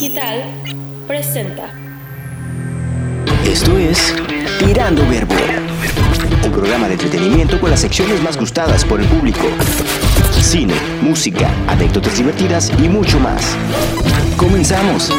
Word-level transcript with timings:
Digital 0.00 0.42
presenta. 1.06 1.74
Esto 3.44 3.76
es 3.76 4.14
Tirando 4.58 5.06
Verbo, 5.06 5.34
un 6.42 6.52
programa 6.52 6.86
de 6.86 6.94
entretenimiento 6.94 7.60
con 7.60 7.68
las 7.68 7.80
secciones 7.80 8.22
más 8.22 8.38
gustadas 8.38 8.82
por 8.86 9.02
el 9.02 9.06
público. 9.08 9.42
Cine, 10.40 10.72
música, 11.02 11.50
anécdotas 11.68 12.16
divertidas 12.16 12.72
y 12.82 12.88
mucho 12.88 13.20
más. 13.20 13.54
Comenzamos. 14.38 15.12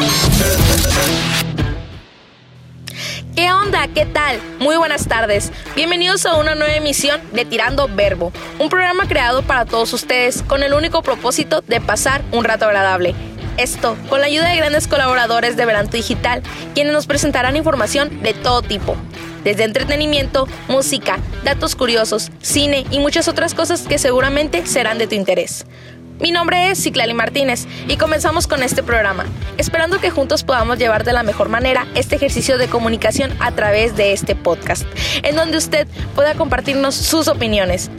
¿Qué 3.36 3.52
onda? 3.52 3.86
¿Qué 3.86 4.04
tal? 4.04 4.40
Muy 4.58 4.76
buenas 4.76 5.06
tardes. 5.06 5.52
Bienvenidos 5.76 6.26
a 6.26 6.34
una 6.34 6.56
nueva 6.56 6.74
emisión 6.74 7.20
de 7.32 7.44
Tirando 7.44 7.86
Verbo, 7.86 8.32
un 8.58 8.68
programa 8.68 9.06
creado 9.06 9.42
para 9.42 9.64
todos 9.64 9.92
ustedes 9.92 10.42
con 10.42 10.64
el 10.64 10.74
único 10.74 11.02
propósito 11.02 11.60
de 11.60 11.80
pasar 11.80 12.22
un 12.32 12.42
rato 12.42 12.64
agradable. 12.64 13.14
Esto 13.58 13.96
con 14.08 14.20
la 14.20 14.26
ayuda 14.26 14.48
de 14.48 14.56
grandes 14.56 14.88
colaboradores 14.88 15.56
de 15.56 15.66
Veranto 15.66 15.96
Digital, 15.96 16.42
quienes 16.74 16.92
nos 16.92 17.06
presentarán 17.06 17.56
información 17.56 18.22
de 18.22 18.32
todo 18.32 18.62
tipo, 18.62 18.96
desde 19.44 19.64
entretenimiento, 19.64 20.48
música, 20.68 21.18
datos 21.44 21.76
curiosos, 21.76 22.30
cine 22.40 22.86
y 22.90 22.98
muchas 22.98 23.28
otras 23.28 23.54
cosas 23.54 23.82
que 23.82 23.98
seguramente 23.98 24.66
serán 24.66 24.98
de 24.98 25.06
tu 25.06 25.14
interés. 25.14 25.66
Mi 26.20 26.30
nombre 26.30 26.70
es 26.70 26.78
Ciclali 26.80 27.14
Martínez 27.14 27.66
y 27.88 27.96
comenzamos 27.96 28.46
con 28.46 28.62
este 28.62 28.82
programa, 28.82 29.26
esperando 29.58 29.98
que 29.98 30.10
juntos 30.10 30.44
podamos 30.44 30.78
llevar 30.78 31.02
de 31.02 31.12
la 31.12 31.24
mejor 31.24 31.48
manera 31.48 31.86
este 31.94 32.14
ejercicio 32.16 32.58
de 32.58 32.68
comunicación 32.68 33.32
a 33.40 33.50
través 33.52 33.96
de 33.96 34.12
este 34.12 34.36
podcast, 34.36 34.84
en 35.24 35.34
donde 35.34 35.58
usted 35.58 35.88
pueda 36.14 36.34
compartirnos 36.34 36.94
sus 36.94 37.26
opiniones. 37.26 37.90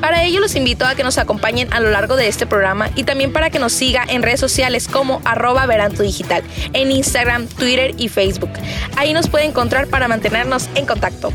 Para 0.00 0.24
ello 0.24 0.40
los 0.40 0.56
invito 0.56 0.86
a 0.86 0.94
que 0.94 1.04
nos 1.04 1.18
acompañen 1.18 1.72
a 1.72 1.80
lo 1.80 1.90
largo 1.90 2.16
de 2.16 2.26
este 2.26 2.46
programa 2.46 2.90
y 2.94 3.04
también 3.04 3.32
para 3.32 3.50
que 3.50 3.58
nos 3.58 3.72
siga 3.72 4.02
en 4.08 4.22
redes 4.22 4.40
sociales 4.40 4.88
como 4.88 5.20
arroba 5.24 5.66
Veranto 5.66 6.02
Digital, 6.02 6.42
en 6.72 6.90
Instagram, 6.90 7.46
Twitter 7.46 7.94
y 7.98 8.08
Facebook. 8.08 8.50
Ahí 8.96 9.12
nos 9.12 9.28
puede 9.28 9.44
encontrar 9.44 9.88
para 9.88 10.08
mantenernos 10.08 10.68
en 10.74 10.86
contacto. 10.86 11.32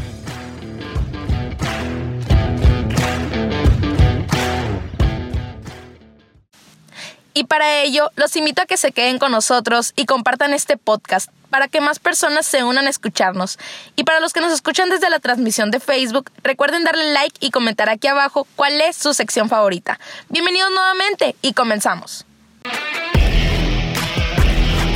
Y 7.38 7.44
para 7.44 7.82
ello, 7.82 8.12
los 8.16 8.36
invito 8.38 8.62
a 8.62 8.66
que 8.66 8.78
se 8.78 8.94
queden 8.94 9.20
con 9.20 9.32
nosotros 9.32 9.92
y 9.98 10.06
compartan 10.06 10.54
este 10.54 10.78
podcast 10.78 11.30
para 11.50 11.68
que 11.68 11.82
más 11.82 12.00
personas 12.00 12.46
se 12.46 12.64
unan 12.64 12.88
a 12.88 12.90
escucharnos. 12.90 13.58
Y 13.96 14.04
para 14.04 14.20
los 14.20 14.34
que 14.34 14.42
nos 14.42 14.54
escuchan 14.54 14.90
desde 14.90 15.10
la 15.10 15.20
transmisión 15.20 15.72
de 15.72 15.80
Facebook, 15.80 16.32
recuerden 16.44 16.84
darle 16.84 17.12
like 17.14 17.38
y 17.40 17.52
comentar 17.52 17.90
aquí 17.90 18.08
abajo 18.08 18.48
cuál 18.56 18.82
es 18.82 18.96
su 18.96 19.14
sección 19.14 19.50
favorita. 19.50 20.00
Bienvenidos 20.30 20.72
nuevamente 20.72 21.36
y 21.42 21.54
comenzamos. 21.54 22.26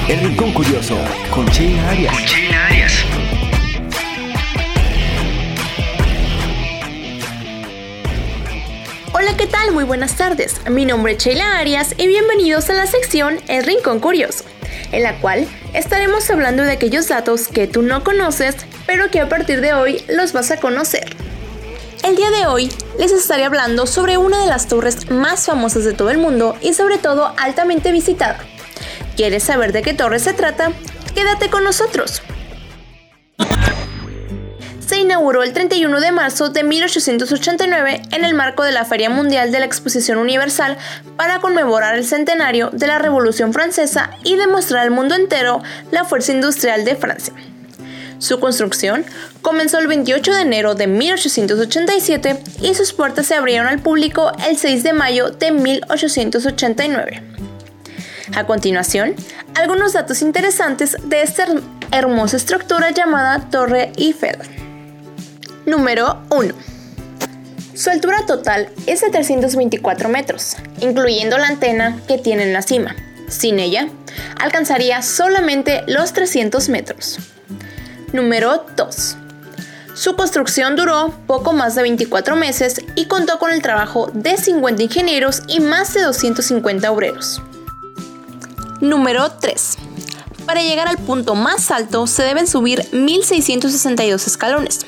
El 0.08 0.20
Rincón 0.22 0.52
Curioso 0.54 0.98
con 1.30 1.46
Sheila 1.48 1.90
Arias. 1.90 2.14
Hola, 9.12 9.36
¿qué 9.36 9.48
tal? 9.48 9.72
Muy 9.72 9.84
buenas 9.84 10.16
tardes. 10.16 10.62
Mi 10.70 10.86
nombre 10.86 11.14
es 11.14 11.18
Sheila 11.18 11.58
Arias 11.58 11.94
y 11.98 12.08
bienvenidos 12.08 12.70
a 12.70 12.74
la 12.74 12.88
sección 12.88 13.40
El 13.48 13.66
Rincón 13.66 14.00
Curioso, 14.00 14.46
en 14.92 15.04
la 15.04 15.20
cual 15.20 15.48
estaremos 15.74 16.30
hablando 16.30 16.64
de 16.64 16.72
aquellos 16.72 17.08
datos 17.08 17.48
que 17.48 17.68
tú 17.68 17.82
no 17.82 18.04
conoces, 18.04 18.56
pero 18.86 19.10
que 19.10 19.20
a 19.20 19.30
partir 19.30 19.62
de 19.62 19.74
hoy 19.74 20.04
los 20.08 20.34
vas 20.34 20.52
a 20.52 20.58
conocer. 20.58 21.16
El 22.04 22.16
día 22.16 22.32
de 22.32 22.48
hoy 22.48 22.72
les 22.98 23.12
estaré 23.12 23.44
hablando 23.44 23.86
sobre 23.86 24.18
una 24.18 24.40
de 24.42 24.48
las 24.48 24.68
torres 24.68 25.12
más 25.12 25.46
famosas 25.46 25.84
de 25.84 25.94
todo 25.94 26.10
el 26.10 26.18
mundo 26.18 26.58
y 26.62 26.74
sobre 26.74 26.98
todo 26.98 27.34
altamente 27.38 27.92
visitada. 27.92 28.40
¿Quieres 29.16 29.44
saber 29.44 29.74
de 29.74 29.82
qué 29.82 29.94
torre 29.94 30.20
se 30.20 30.34
trata? 30.34 30.72
Quédate 31.14 31.50
con 31.50 31.64
nosotros 31.64 32.22
inauguró 35.00 35.44
el 35.44 35.54
31 35.54 36.00
de 36.00 36.12
marzo 36.12 36.50
de 36.50 36.64
1889 36.64 38.02
en 38.12 38.26
el 38.26 38.34
marco 38.34 38.64
de 38.64 38.72
la 38.72 38.86
Feria 38.86 39.10
Mundial 39.10 39.52
de 39.52 39.60
la 39.60 39.66
Exposición 39.66 40.18
Universal 40.18 40.78
para 41.16 41.40
conmemorar 41.40 41.96
el 41.96 42.06
centenario 42.06 42.70
de 42.72 42.88
la 42.88 43.00
Revolución 43.00 43.54
Francesa 43.54 44.12
y 44.24 44.36
demostrar 44.36 44.84
al 44.84 44.92
mundo 44.92 45.16
entero 45.16 45.62
la 45.92 46.06
fuerza 46.06 46.32
industrial 46.32 46.86
de 46.86 46.96
Francia. 46.96 47.34
Su 48.20 48.40
construcción 48.40 49.06
comenzó 49.42 49.80
el 49.80 49.88
28 49.88 50.34
de 50.34 50.42
enero 50.42 50.76
de 50.76 50.88
1887 50.88 52.44
y 52.62 52.76
sus 52.76 52.94
puertas 52.94 53.28
se 53.28 53.36
abrieron 53.36 53.68
al 53.68 53.80
público 53.80 54.32
el 54.48 54.58
6 54.58 54.84
de 54.84 54.94
mayo 54.94 55.32
de 55.32 55.52
1889. 55.52 57.24
A 58.36 58.46
continuación, 58.46 59.16
algunos 59.56 59.94
datos 59.94 60.22
interesantes 60.22 60.98
de 61.04 61.22
esta 61.22 61.48
hermosa 61.92 62.38
estructura 62.38 62.92
llamada 62.92 63.50
Torre 63.50 63.92
Eiffel. 63.98 64.38
Número 65.70 66.18
1. 66.32 66.56
Su 67.76 67.92
altura 67.92 68.26
total 68.26 68.70
es 68.88 69.02
de 69.02 69.12
324 69.12 70.10
metros, 70.10 70.56
incluyendo 70.82 71.38
la 71.38 71.46
antena 71.46 72.02
que 72.08 72.18
tiene 72.18 72.42
en 72.42 72.54
la 72.54 72.64
cima. 72.64 72.96
Sin 73.28 73.60
ella, 73.60 73.88
alcanzaría 74.40 75.04
solamente 75.04 75.84
los 75.86 76.12
300 76.14 76.70
metros. 76.70 77.20
Número 78.14 78.66
2. 78.76 79.18
Su 79.94 80.16
construcción 80.16 80.76
duró 80.76 81.14
poco 81.28 81.54
más 81.54 81.76
de 81.76 81.84
24 81.84 82.36
meses 82.36 82.82
y 82.96 83.06
contó 83.06 83.38
con 83.38 83.52
el 83.52 83.62
trabajo 83.62 84.10
de 84.12 84.38
50 84.38 84.82
ingenieros 84.82 85.44
y 85.46 85.60
más 85.60 85.94
de 85.94 86.02
250 86.02 86.90
obreros. 86.92 87.44
Número 88.82 89.34
3. 89.34 89.78
Para 90.48 90.64
llegar 90.64 90.88
al 90.88 90.98
punto 90.98 91.36
más 91.36 91.70
alto 91.70 92.08
se 92.08 92.24
deben 92.24 92.48
subir 92.48 92.82
1.662 92.92 94.26
escalones. 94.26 94.80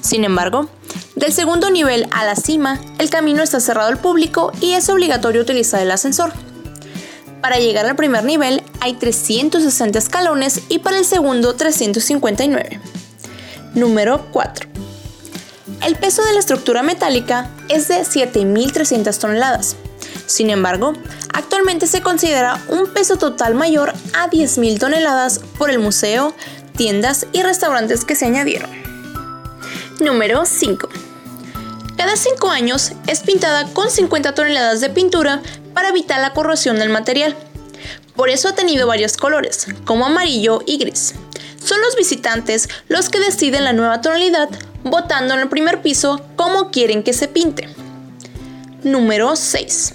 Sin 0.00 0.24
embargo, 0.24 0.68
del 1.16 1.32
segundo 1.32 1.70
nivel 1.70 2.06
a 2.10 2.24
la 2.24 2.36
cima, 2.36 2.80
el 2.98 3.10
camino 3.10 3.42
está 3.42 3.60
cerrado 3.60 3.88
al 3.88 3.98
público 3.98 4.52
y 4.60 4.72
es 4.72 4.88
obligatorio 4.88 5.42
utilizar 5.42 5.80
el 5.80 5.90
ascensor. 5.90 6.32
Para 7.40 7.58
llegar 7.58 7.86
al 7.86 7.96
primer 7.96 8.24
nivel 8.24 8.62
hay 8.80 8.94
360 8.94 9.98
escalones 9.98 10.62
y 10.68 10.80
para 10.80 10.98
el 10.98 11.04
segundo 11.04 11.54
359. 11.54 12.80
Número 13.74 14.26
4. 14.32 14.68
El 15.84 15.96
peso 15.96 16.24
de 16.24 16.32
la 16.32 16.40
estructura 16.40 16.82
metálica 16.82 17.50
es 17.68 17.88
de 17.88 18.00
7.300 18.00 19.18
toneladas. 19.18 19.76
Sin 20.26 20.50
embargo, 20.50 20.92
actualmente 21.32 21.86
se 21.86 22.00
considera 22.00 22.60
un 22.68 22.88
peso 22.88 23.16
total 23.16 23.54
mayor 23.54 23.92
a 24.14 24.28
10.000 24.28 24.78
toneladas 24.78 25.40
por 25.58 25.70
el 25.70 25.78
museo, 25.78 26.34
tiendas 26.76 27.26
y 27.32 27.42
restaurantes 27.42 28.04
que 28.04 28.16
se 28.16 28.26
añadieron. 28.26 28.85
Número 30.00 30.44
5. 30.44 30.88
Cada 31.96 32.16
5 32.16 32.50
años 32.50 32.92
es 33.06 33.20
pintada 33.20 33.64
con 33.72 33.90
50 33.90 34.34
toneladas 34.34 34.82
de 34.82 34.90
pintura 34.90 35.40
para 35.72 35.88
evitar 35.88 36.20
la 36.20 36.34
corrosión 36.34 36.78
del 36.78 36.90
material. 36.90 37.34
Por 38.14 38.28
eso 38.28 38.48
ha 38.48 38.54
tenido 38.54 38.86
varios 38.86 39.16
colores, 39.16 39.66
como 39.86 40.04
amarillo 40.04 40.60
y 40.66 40.76
gris. 40.76 41.14
Son 41.64 41.80
los 41.80 41.96
visitantes 41.96 42.68
los 42.88 43.08
que 43.08 43.20
deciden 43.20 43.64
la 43.64 43.72
nueva 43.72 44.02
tonalidad, 44.02 44.50
votando 44.84 45.32
en 45.32 45.40
el 45.40 45.48
primer 45.48 45.80
piso 45.80 46.20
cómo 46.36 46.70
quieren 46.70 47.02
que 47.02 47.14
se 47.14 47.26
pinte. 47.26 47.66
Número 48.82 49.34
6. 49.34 49.94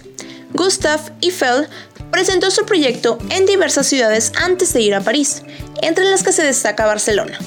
Gustav 0.53 0.99
Eiffel 1.21 1.67
presentó 2.11 2.49
su 2.49 2.65
proyecto 2.65 3.19
en 3.29 3.45
diversas 3.45 3.85
ciudades 3.85 4.31
antes 4.35 4.73
de 4.73 4.81
ir 4.81 4.95
a 4.95 5.01
París, 5.01 5.43
entre 5.83 6.05
las 6.05 6.23
que 6.23 6.31
se 6.31 6.43
destaca 6.43 6.87
Barcelona, 6.87 7.37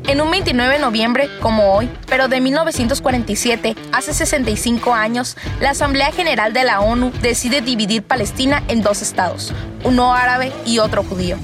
En 0.09 0.23
un 0.23 0.31
29 0.31 0.77
de 0.77 0.81
noviembre, 0.81 1.29
como 1.39 1.75
hoy, 1.75 1.87
pero 2.07 2.29
de 2.29 2.41
1947, 2.41 3.77
hace 3.93 4.15
65 4.15 4.95
años, 4.95 5.37
la 5.61 5.71
Asamblea 5.71 6.11
General 6.13 6.55
de 6.55 6.65
la 6.65 6.81
ONU 6.81 7.13
decide 7.21 7.61
dividir 7.61 8.03
Palestina 8.03 8.63
en 8.69 8.81
dos 8.81 9.03
estados, 9.03 9.53
uno 9.85 10.15
árabe 10.15 10.51
y 10.65 10.79
otro 10.79 11.03
judío. 11.05 11.37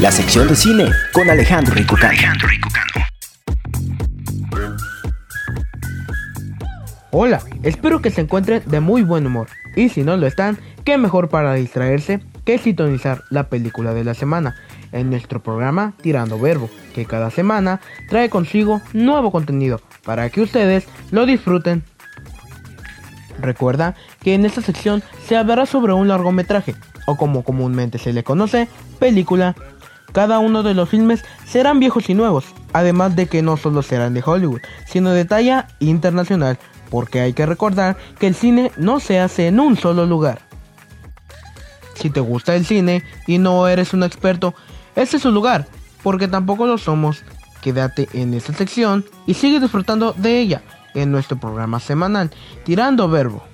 La 0.00 0.12
sección 0.12 0.46
de 0.46 0.54
cine 0.54 0.92
con 1.12 1.28
Alejandro 1.28 1.74
Ricucano. 1.74 2.16
Hola, 7.10 7.42
espero 7.64 8.00
que 8.00 8.10
se 8.10 8.20
encuentren 8.20 8.62
de 8.66 8.78
muy 8.78 9.02
buen 9.02 9.26
humor. 9.26 9.48
Y 9.74 9.88
si 9.88 10.04
no 10.04 10.16
lo 10.16 10.28
están, 10.28 10.60
qué 10.84 10.96
mejor 10.96 11.28
para 11.28 11.54
distraerse 11.54 12.20
que 12.50 12.58
sintonizar 12.58 13.22
la 13.30 13.44
película 13.44 13.94
de 13.94 14.02
la 14.02 14.12
semana 14.12 14.56
en 14.90 15.08
nuestro 15.08 15.40
programa 15.40 15.92
Tirando 16.02 16.36
Verbo, 16.36 16.68
que 16.96 17.06
cada 17.06 17.30
semana 17.30 17.80
trae 18.08 18.28
consigo 18.28 18.80
nuevo 18.92 19.30
contenido 19.30 19.80
para 20.04 20.28
que 20.30 20.40
ustedes 20.40 20.88
lo 21.12 21.26
disfruten. 21.26 21.84
Recuerda 23.38 23.94
que 24.20 24.34
en 24.34 24.44
esta 24.44 24.62
sección 24.62 25.04
se 25.28 25.36
hablará 25.36 25.64
sobre 25.64 25.92
un 25.92 26.08
largometraje, 26.08 26.74
o 27.06 27.16
como 27.16 27.44
comúnmente 27.44 27.98
se 27.98 28.12
le 28.12 28.24
conoce, 28.24 28.66
película. 28.98 29.54
Cada 30.12 30.40
uno 30.40 30.64
de 30.64 30.74
los 30.74 30.88
filmes 30.88 31.24
serán 31.46 31.78
viejos 31.78 32.10
y 32.10 32.14
nuevos, 32.14 32.46
además 32.72 33.14
de 33.14 33.28
que 33.28 33.42
no 33.42 33.58
solo 33.58 33.82
serán 33.82 34.12
de 34.12 34.24
Hollywood, 34.26 34.60
sino 34.86 35.12
de 35.12 35.24
talla 35.24 35.68
internacional, 35.78 36.58
porque 36.90 37.20
hay 37.20 37.32
que 37.32 37.46
recordar 37.46 37.96
que 38.18 38.26
el 38.26 38.34
cine 38.34 38.72
no 38.76 38.98
se 38.98 39.20
hace 39.20 39.46
en 39.46 39.60
un 39.60 39.76
solo 39.76 40.04
lugar. 40.04 40.49
Si 42.00 42.08
te 42.08 42.20
gusta 42.20 42.56
el 42.56 42.64
cine 42.64 43.04
y 43.26 43.36
no 43.36 43.68
eres 43.68 43.92
un 43.92 44.02
experto, 44.02 44.54
este 44.96 45.18
es 45.18 45.22
su 45.22 45.30
lugar, 45.30 45.68
porque 46.02 46.28
tampoco 46.28 46.66
lo 46.66 46.78
somos. 46.78 47.22
Quédate 47.60 48.08
en 48.14 48.32
esta 48.32 48.54
sección 48.54 49.04
y 49.26 49.34
sigue 49.34 49.60
disfrutando 49.60 50.14
de 50.16 50.40
ella 50.40 50.62
en 50.94 51.12
nuestro 51.12 51.38
programa 51.38 51.78
semanal, 51.78 52.30
Tirando 52.64 53.08
Verbo. 53.08 53.44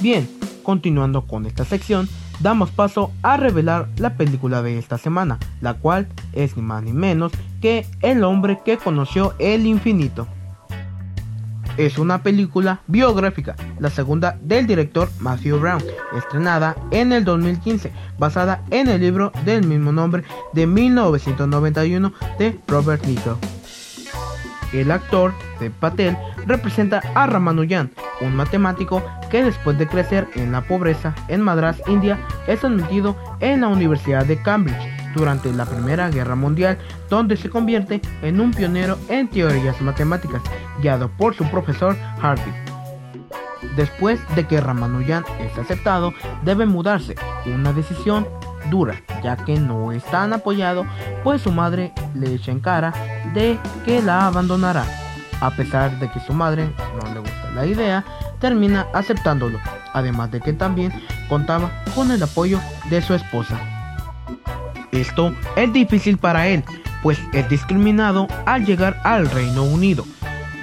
Bien, 0.00 0.26
continuando 0.62 1.26
con 1.26 1.44
esta 1.44 1.66
sección, 1.66 2.08
damos 2.40 2.70
paso 2.70 3.12
a 3.22 3.36
revelar 3.36 3.88
la 3.96 4.14
película 4.14 4.62
de 4.62 4.78
esta 4.78 4.98
semana, 4.98 5.38
la 5.60 5.74
cual 5.74 6.08
es 6.32 6.56
ni 6.56 6.62
más 6.62 6.82
ni 6.82 6.92
menos 6.92 7.32
que 7.60 7.86
El 8.02 8.24
hombre 8.24 8.60
que 8.64 8.78
conoció 8.78 9.34
el 9.38 9.66
infinito. 9.66 10.26
Es 11.76 11.98
una 11.98 12.22
película 12.22 12.80
biográfica, 12.88 13.56
la 13.78 13.90
segunda 13.90 14.36
del 14.42 14.66
director 14.66 15.08
Matthew 15.18 15.60
Brown, 15.60 15.82
estrenada 16.16 16.76
en 16.90 17.12
el 17.12 17.24
2015, 17.24 17.92
basada 18.18 18.62
en 18.70 18.88
el 18.88 19.00
libro 19.00 19.32
del 19.44 19.66
mismo 19.66 19.92
nombre 19.92 20.24
de 20.52 20.66
1991 20.66 22.12
de 22.38 22.58
Robert 22.66 23.04
Nico. 23.06 23.38
El 24.72 24.90
actor 24.90 25.32
de 25.58 25.70
Patel 25.70 26.16
representa 26.46 27.02
a 27.14 27.26
Ramanujan, 27.26 27.90
un 28.20 28.34
matemático 28.34 29.02
que 29.30 29.44
después 29.44 29.78
de 29.78 29.86
crecer 29.86 30.28
en 30.34 30.52
la 30.52 30.62
pobreza 30.62 31.14
en 31.28 31.40
Madras, 31.40 31.80
India, 31.86 32.18
es 32.46 32.64
admitido 32.64 33.16
en 33.40 33.62
la 33.62 33.68
Universidad 33.68 34.24
de 34.24 34.40
Cambridge 34.42 34.88
durante 35.14 35.52
la 35.52 35.64
Primera 35.64 36.10
Guerra 36.10 36.34
Mundial, 36.34 36.78
donde 37.08 37.36
se 37.36 37.50
convierte 37.50 38.00
en 38.22 38.40
un 38.40 38.52
pionero 38.52 38.98
en 39.08 39.28
teorías 39.28 39.80
matemáticas, 39.80 40.42
guiado 40.80 41.08
por 41.08 41.34
su 41.34 41.44
profesor 41.50 41.96
Hardy. 42.20 42.52
Después 43.76 44.20
de 44.34 44.46
que 44.46 44.60
Ramanujan 44.60 45.24
es 45.40 45.56
aceptado, 45.58 46.12
debe 46.44 46.66
mudarse, 46.66 47.14
una 47.46 47.72
decisión 47.72 48.26
dura, 48.70 49.02
ya 49.22 49.36
que 49.36 49.58
no 49.58 49.92
es 49.92 50.04
tan 50.04 50.32
apoyado, 50.32 50.86
pues 51.24 51.42
su 51.42 51.52
madre 51.52 51.92
le 52.14 52.34
echa 52.34 52.52
en 52.52 52.60
cara 52.60 52.92
de 53.34 53.58
que 53.84 54.02
la 54.02 54.26
abandonará. 54.26 54.84
A 55.40 55.50
pesar 55.50 55.98
de 55.98 56.10
que 56.10 56.20
su 56.20 56.32
madre 56.32 56.70
no 57.02 57.14
le 57.14 57.20
gusta 57.20 57.39
la 57.54 57.66
idea, 57.66 58.04
termina 58.40 58.86
aceptándolo, 58.92 59.58
además 59.92 60.30
de 60.30 60.40
que 60.40 60.52
también 60.52 60.92
contaba 61.28 61.70
con 61.94 62.10
el 62.10 62.22
apoyo 62.22 62.60
de 62.88 63.02
su 63.02 63.14
esposa. 63.14 63.58
Esto 64.92 65.34
es 65.56 65.72
difícil 65.72 66.18
para 66.18 66.48
él, 66.48 66.64
pues 67.02 67.18
es 67.32 67.48
discriminado 67.48 68.26
al 68.46 68.64
llegar 68.64 69.00
al 69.04 69.30
Reino 69.30 69.62
Unido. 69.64 70.04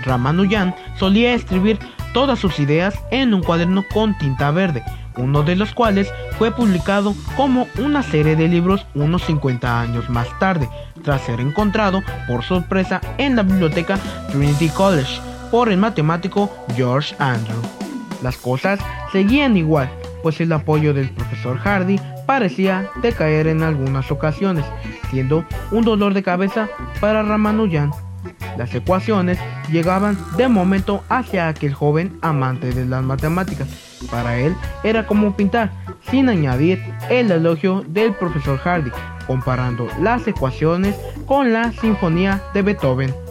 Ramanujan 0.04 0.76
solía 0.98 1.34
escribir 1.34 1.80
todas 2.14 2.40
sus 2.40 2.60
ideas 2.60 2.96
en 3.12 3.34
un 3.34 3.44
cuaderno 3.44 3.84
con 3.94 4.18
tinta 4.18 4.52
verde, 4.52 4.84
uno 5.18 5.44
de 5.44 5.56
los 5.56 5.74
cuales 5.74 6.12
fue 6.38 6.52
publicado 6.52 7.16
como 7.36 7.68
una 7.80 8.04
serie 8.04 8.36
de 8.36 8.48
libros 8.48 8.86
unos 8.96 9.24
50 9.24 9.82
años 9.82 10.10
más 10.10 10.28
tarde, 10.40 10.70
tras 11.04 11.22
ser 11.22 11.40
encontrado 11.40 12.02
por 12.28 12.44
sorpresa 12.44 13.02
en 13.18 13.36
la 13.36 13.44
biblioteca 13.44 13.98
Trinity 14.30 14.70
College 14.70 15.27
por 15.52 15.70
el 15.70 15.78
matemático 15.78 16.50
George 16.76 17.16
Andrew. 17.20 17.62
Las 18.22 18.38
cosas 18.38 18.80
seguían 19.12 19.58
igual, 19.58 19.90
pues 20.24 20.42
el 20.42 20.52
apoyo 20.52 20.94
del 20.94 21.10
profesor 21.10 21.58
Hardy 21.58 22.00
parecía 22.26 22.90
decaer 23.02 23.48
en 23.48 23.64
algunas 23.64 24.12
ocasiones, 24.12 24.66
siendo 25.10 25.46
un 25.72 25.84
dolor 25.84 26.14
de 26.14 26.24
cabeza 26.24 26.68
para 27.00 27.24
Ramanujan. 27.24 27.92
Las 28.58 28.74
ecuaciones 28.74 29.38
llegaban 29.72 30.18
de 30.36 30.48
momento 30.48 31.04
hacia 31.10 31.48
aquel 31.48 31.74
joven 31.74 32.18
amante 32.22 32.72
de 32.72 32.86
las 32.86 33.04
matemáticas. 33.04 33.68
Para 34.10 34.38
él 34.38 34.56
era 34.84 35.06
como 35.06 35.36
pintar, 35.36 35.72
sin 36.10 36.28
añadir 36.30 36.84
el 37.10 37.32
elogio 37.32 37.84
del 37.88 38.14
profesor 38.14 38.58
Hardy, 38.58 38.92
comparando 39.28 39.88
las 40.02 40.28
ecuaciones 40.28 40.96
con 41.26 41.54
la 41.54 41.72
sinfonía 41.72 42.42
de 42.54 42.62
Beethoven. 42.64 43.27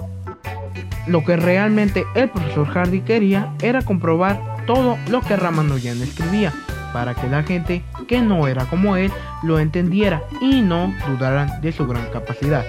Lo 1.07 1.25
que 1.25 1.37
realmente 1.37 2.05
el 2.15 2.29
profesor 2.29 2.67
Hardy 2.67 3.01
quería 3.01 3.53
era 3.63 3.83
comprobar 3.83 4.41
todo 4.67 4.99
lo 5.09 5.21
que 5.21 5.37
Ramanujan 5.37 6.03
escribía, 6.03 6.53
para 6.93 7.15
que 7.15 7.29
la 7.29 7.43
gente 7.43 7.85
que 8.09 8.21
no 8.21 8.49
era 8.49 8.65
como 8.65 8.97
él 8.97 9.13
lo 9.43 9.59
entendiera 9.59 10.23
y 10.41 10.63
no 10.63 10.93
dudaran 11.07 11.61
de 11.61 11.73
su 11.73 11.87
gran 11.87 12.07
capacidad. 12.11 12.65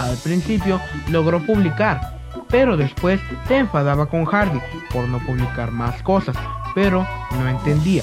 Al 0.00 0.16
principio 0.16 0.80
logró 1.10 1.40
publicar, 1.40 2.18
pero 2.48 2.76
después 2.76 3.20
se 3.46 3.58
enfadaba 3.58 4.06
con 4.06 4.24
Hardy 4.24 4.60
por 4.92 5.08
no 5.08 5.18
publicar 5.20 5.70
más 5.70 6.02
cosas, 6.02 6.36
pero 6.74 7.06
no 7.38 7.48
entendía 7.48 8.02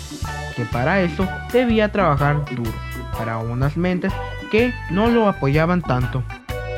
que 0.55 0.65
para 0.65 1.01
eso 1.01 1.27
debía 1.51 1.91
trabajar 1.91 2.45
duro, 2.55 2.71
para 3.17 3.37
unas 3.37 3.75
mentes 3.75 4.13
que 4.51 4.73
no 4.89 5.07
lo 5.07 5.27
apoyaban 5.27 5.81
tanto. 5.81 6.23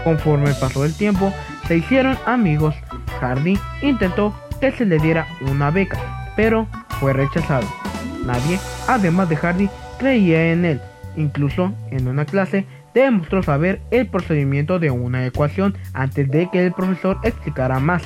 Conforme 0.04 0.54
pasó 0.54 0.86
el 0.86 0.96
tiempo, 0.96 1.34
se 1.68 1.78
hicieron 1.78 2.18
amigos. 2.26 2.76
Hardy 3.20 3.58
intentó 3.82 4.34
que 4.60 4.72
se 4.72 4.86
le 4.86 4.98
diera 5.00 5.28
una 5.52 5.72
beca, 5.72 6.34
pero 6.36 6.68
fue 7.00 7.14
rechazado. 7.14 7.68
Nadie, 8.26 8.60
además 8.88 9.30
de 9.30 9.36
Hardy, 9.36 9.70
creía 10.00 10.52
en 10.52 10.66
él. 10.66 10.82
Incluso 11.16 11.74
en 11.92 12.08
una 12.08 12.26
clase 12.26 12.66
demostró 12.94 13.44
saber 13.44 13.82
el 13.92 14.08
procedimiento 14.08 14.80
de 14.80 14.92
una 14.92 15.26
ecuación 15.26 15.76
antes 15.94 16.30
de 16.30 16.50
que 16.52 16.66
el 16.66 16.74
profesor 16.74 17.20
explicara 17.24 17.80
más. 17.80 18.04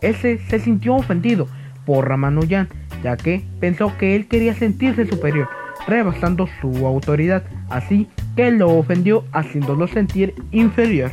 Ese 0.00 0.38
se 0.48 0.58
sintió 0.58 0.94
ofendido 0.94 1.48
por 1.84 2.08
Ramanujan, 2.08 2.68
ya 3.02 3.16
que 3.16 3.44
pensó 3.60 3.96
que 3.96 4.14
él 4.14 4.28
quería 4.28 4.54
sentirse 4.54 5.06
superior, 5.06 5.48
rebasando 5.86 6.48
su 6.60 6.86
autoridad, 6.86 7.42
así 7.70 8.08
que 8.36 8.50
lo 8.50 8.70
ofendió 8.70 9.24
haciéndolo 9.32 9.88
sentir 9.88 10.34
inferior. 10.52 11.10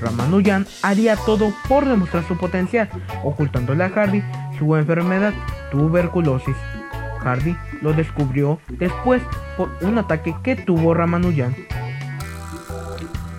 Ramanujan 0.00 0.66
haría 0.82 1.16
todo 1.16 1.52
por 1.68 1.86
demostrar 1.86 2.26
su 2.26 2.36
potencial, 2.36 2.88
ocultándole 3.24 3.84
a 3.84 3.90
Hardy 3.90 4.22
su 4.58 4.76
enfermedad, 4.76 5.32
tuberculosis. 5.70 6.56
Hardy 7.20 7.56
lo 7.82 7.92
descubrió 7.92 8.58
después 8.68 9.22
por 9.56 9.70
un 9.82 9.98
ataque 9.98 10.34
que 10.42 10.56
tuvo 10.56 10.94
Ramanujan. 10.94 11.54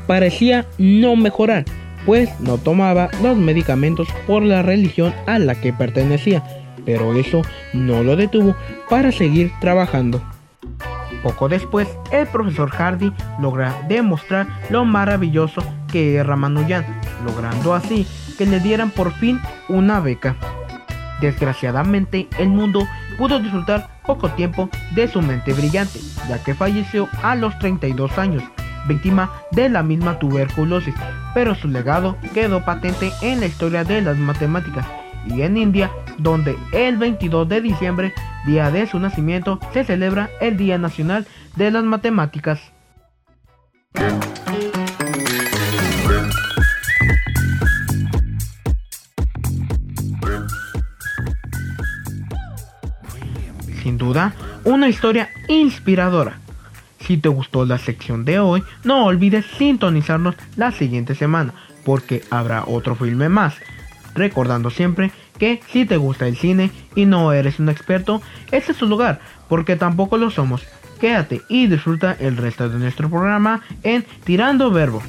Parecía 0.08 0.66
no 0.78 1.16
mejorar, 1.16 1.66
pues 2.06 2.30
no 2.40 2.58
tomaba 2.58 3.10
los 3.22 3.38
medicamentos 3.38 4.08
por 4.26 4.44
la 4.44 4.62
religión 4.62 5.14
a 5.28 5.40
la 5.40 5.56
que 5.56 5.72
pertenecía, 5.72 6.44
pero 6.86 7.14
eso 7.14 7.42
no 7.74 8.04
lo 8.04 8.16
detuvo 8.16 8.56
para 8.90 9.12
seguir 9.12 9.52
trabajando. 9.62 10.22
Poco 11.24 11.50
después, 11.50 11.88
el 12.12 12.28
profesor 12.28 12.70
Hardy 12.70 13.12
logra 13.40 13.76
demostrar 13.88 14.48
lo 14.70 14.86
maravilloso 14.86 15.62
que 15.92 16.20
es 16.20 16.26
Ramanujan, 16.26 16.86
logrando 17.26 17.74
así 17.74 18.08
que 18.38 18.46
le 18.46 18.60
dieran 18.60 18.90
por 18.92 19.12
fin 19.14 19.40
una 19.68 20.00
beca. 20.00 20.36
Desgraciadamente, 21.20 22.28
el 22.38 22.50
mundo 22.50 22.88
pudo 23.18 23.40
disfrutar 23.40 23.90
poco 24.06 24.30
tiempo 24.30 24.70
de 24.96 25.10
su 25.10 25.22
mente 25.22 25.52
brillante, 25.54 26.00
ya 26.30 26.42
que 26.42 26.54
falleció 26.54 27.10
a 27.22 27.36
los 27.36 27.58
32 27.60 28.18
años. 28.18 28.44
víctima 28.88 29.30
de 29.52 29.70
la 29.70 29.84
misma 29.84 30.18
tuberculosis, 30.18 30.96
pero 31.34 31.54
su 31.54 31.68
legado 31.68 32.16
quedó 32.34 32.64
patente 32.64 33.12
en 33.22 33.42
la 33.42 33.46
historia 33.46 33.84
de 33.84 34.02
las 34.02 34.18
matemáticas 34.18 34.86
y 35.26 35.42
en 35.42 35.58
India, 35.58 35.92
donde 36.18 36.58
el 36.72 36.98
22 36.98 37.48
de 37.48 37.62
diciembre, 37.62 38.14
día 38.46 38.72
de 38.72 38.88
su 38.88 39.00
nacimiento, 39.00 39.60
se 39.74 39.84
celebra 39.84 40.30
el 40.42 40.58
Día 40.58 40.78
Nacional 40.78 41.26
de 41.56 41.72
las 41.72 41.84
Matemáticas. 41.84 42.60
Sin 53.82 53.98
duda, 53.98 54.34
una 54.66 54.90
historia 54.90 55.30
inspiradora. 55.48 56.40
Si 57.00 57.18
te 57.18 57.30
gustó 57.30 57.66
la 57.66 57.78
sección 57.78 58.26
de 58.26 58.40
hoy, 58.40 58.64
no 58.84 59.06
olvides 59.06 59.46
sintonizarnos 59.58 60.36
la 60.58 60.72
siguiente 60.72 61.16
semana, 61.16 61.54
porque 61.84 62.24
habrá 62.30 62.66
otro 62.68 62.96
filme 62.96 63.30
más. 63.30 63.56
Recordando 64.16 64.70
siempre 64.70 65.12
que 65.38 65.62
si 65.72 65.86
te 65.86 65.98
gusta 65.98 66.28
el 66.28 66.38
cine 66.38 66.72
y 66.96 67.06
no 67.06 67.32
eres 67.34 67.60
un 67.60 67.70
experto, 67.70 68.22
este 68.52 68.72
es 68.74 68.78
tu 68.78 68.86
lugar, 68.86 69.20
porque 69.48 69.76
tampoco 69.76 70.18
lo 70.18 70.30
somos. 70.30 70.64
Quédate 71.00 71.42
y 71.48 71.68
disfruta 71.68 72.16
el 72.20 72.36
resto 72.36 72.68
de 72.70 72.78
nuestro 72.78 73.10
programa 73.10 73.62
en 73.84 74.06
Tirando 74.26 74.70
Verbo. 74.70 75.02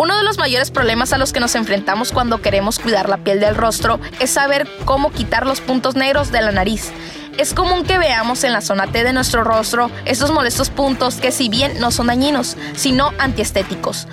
Uno 0.00 0.16
de 0.16 0.22
los 0.22 0.38
mayores 0.38 0.70
problemas 0.70 1.12
a 1.12 1.18
los 1.18 1.32
que 1.32 1.40
nos 1.40 1.56
enfrentamos 1.56 2.12
cuando 2.12 2.40
queremos 2.40 2.78
cuidar 2.78 3.08
la 3.08 3.16
piel 3.18 3.40
del 3.40 3.56
rostro 3.56 3.98
es 4.20 4.30
saber 4.30 4.68
cómo 4.84 5.10
quitar 5.10 5.44
los 5.44 5.60
puntos 5.60 5.96
negros 5.96 6.30
de 6.30 6.40
la 6.40 6.52
nariz. 6.52 6.92
Es 7.38 7.54
común 7.54 7.84
que 7.84 7.98
veamos 7.98 8.42
en 8.42 8.52
la 8.52 8.60
zona 8.60 8.88
T 8.88 9.04
de 9.04 9.12
nuestro 9.12 9.44
rostro 9.44 9.92
estos 10.04 10.32
molestos 10.32 10.70
puntos 10.70 11.14
que 11.14 11.30
si 11.30 11.48
bien 11.48 11.78
no 11.78 11.92
son 11.92 12.08
dañinos, 12.08 12.56
sino 12.74 13.12
antiestéticos. 13.20 14.08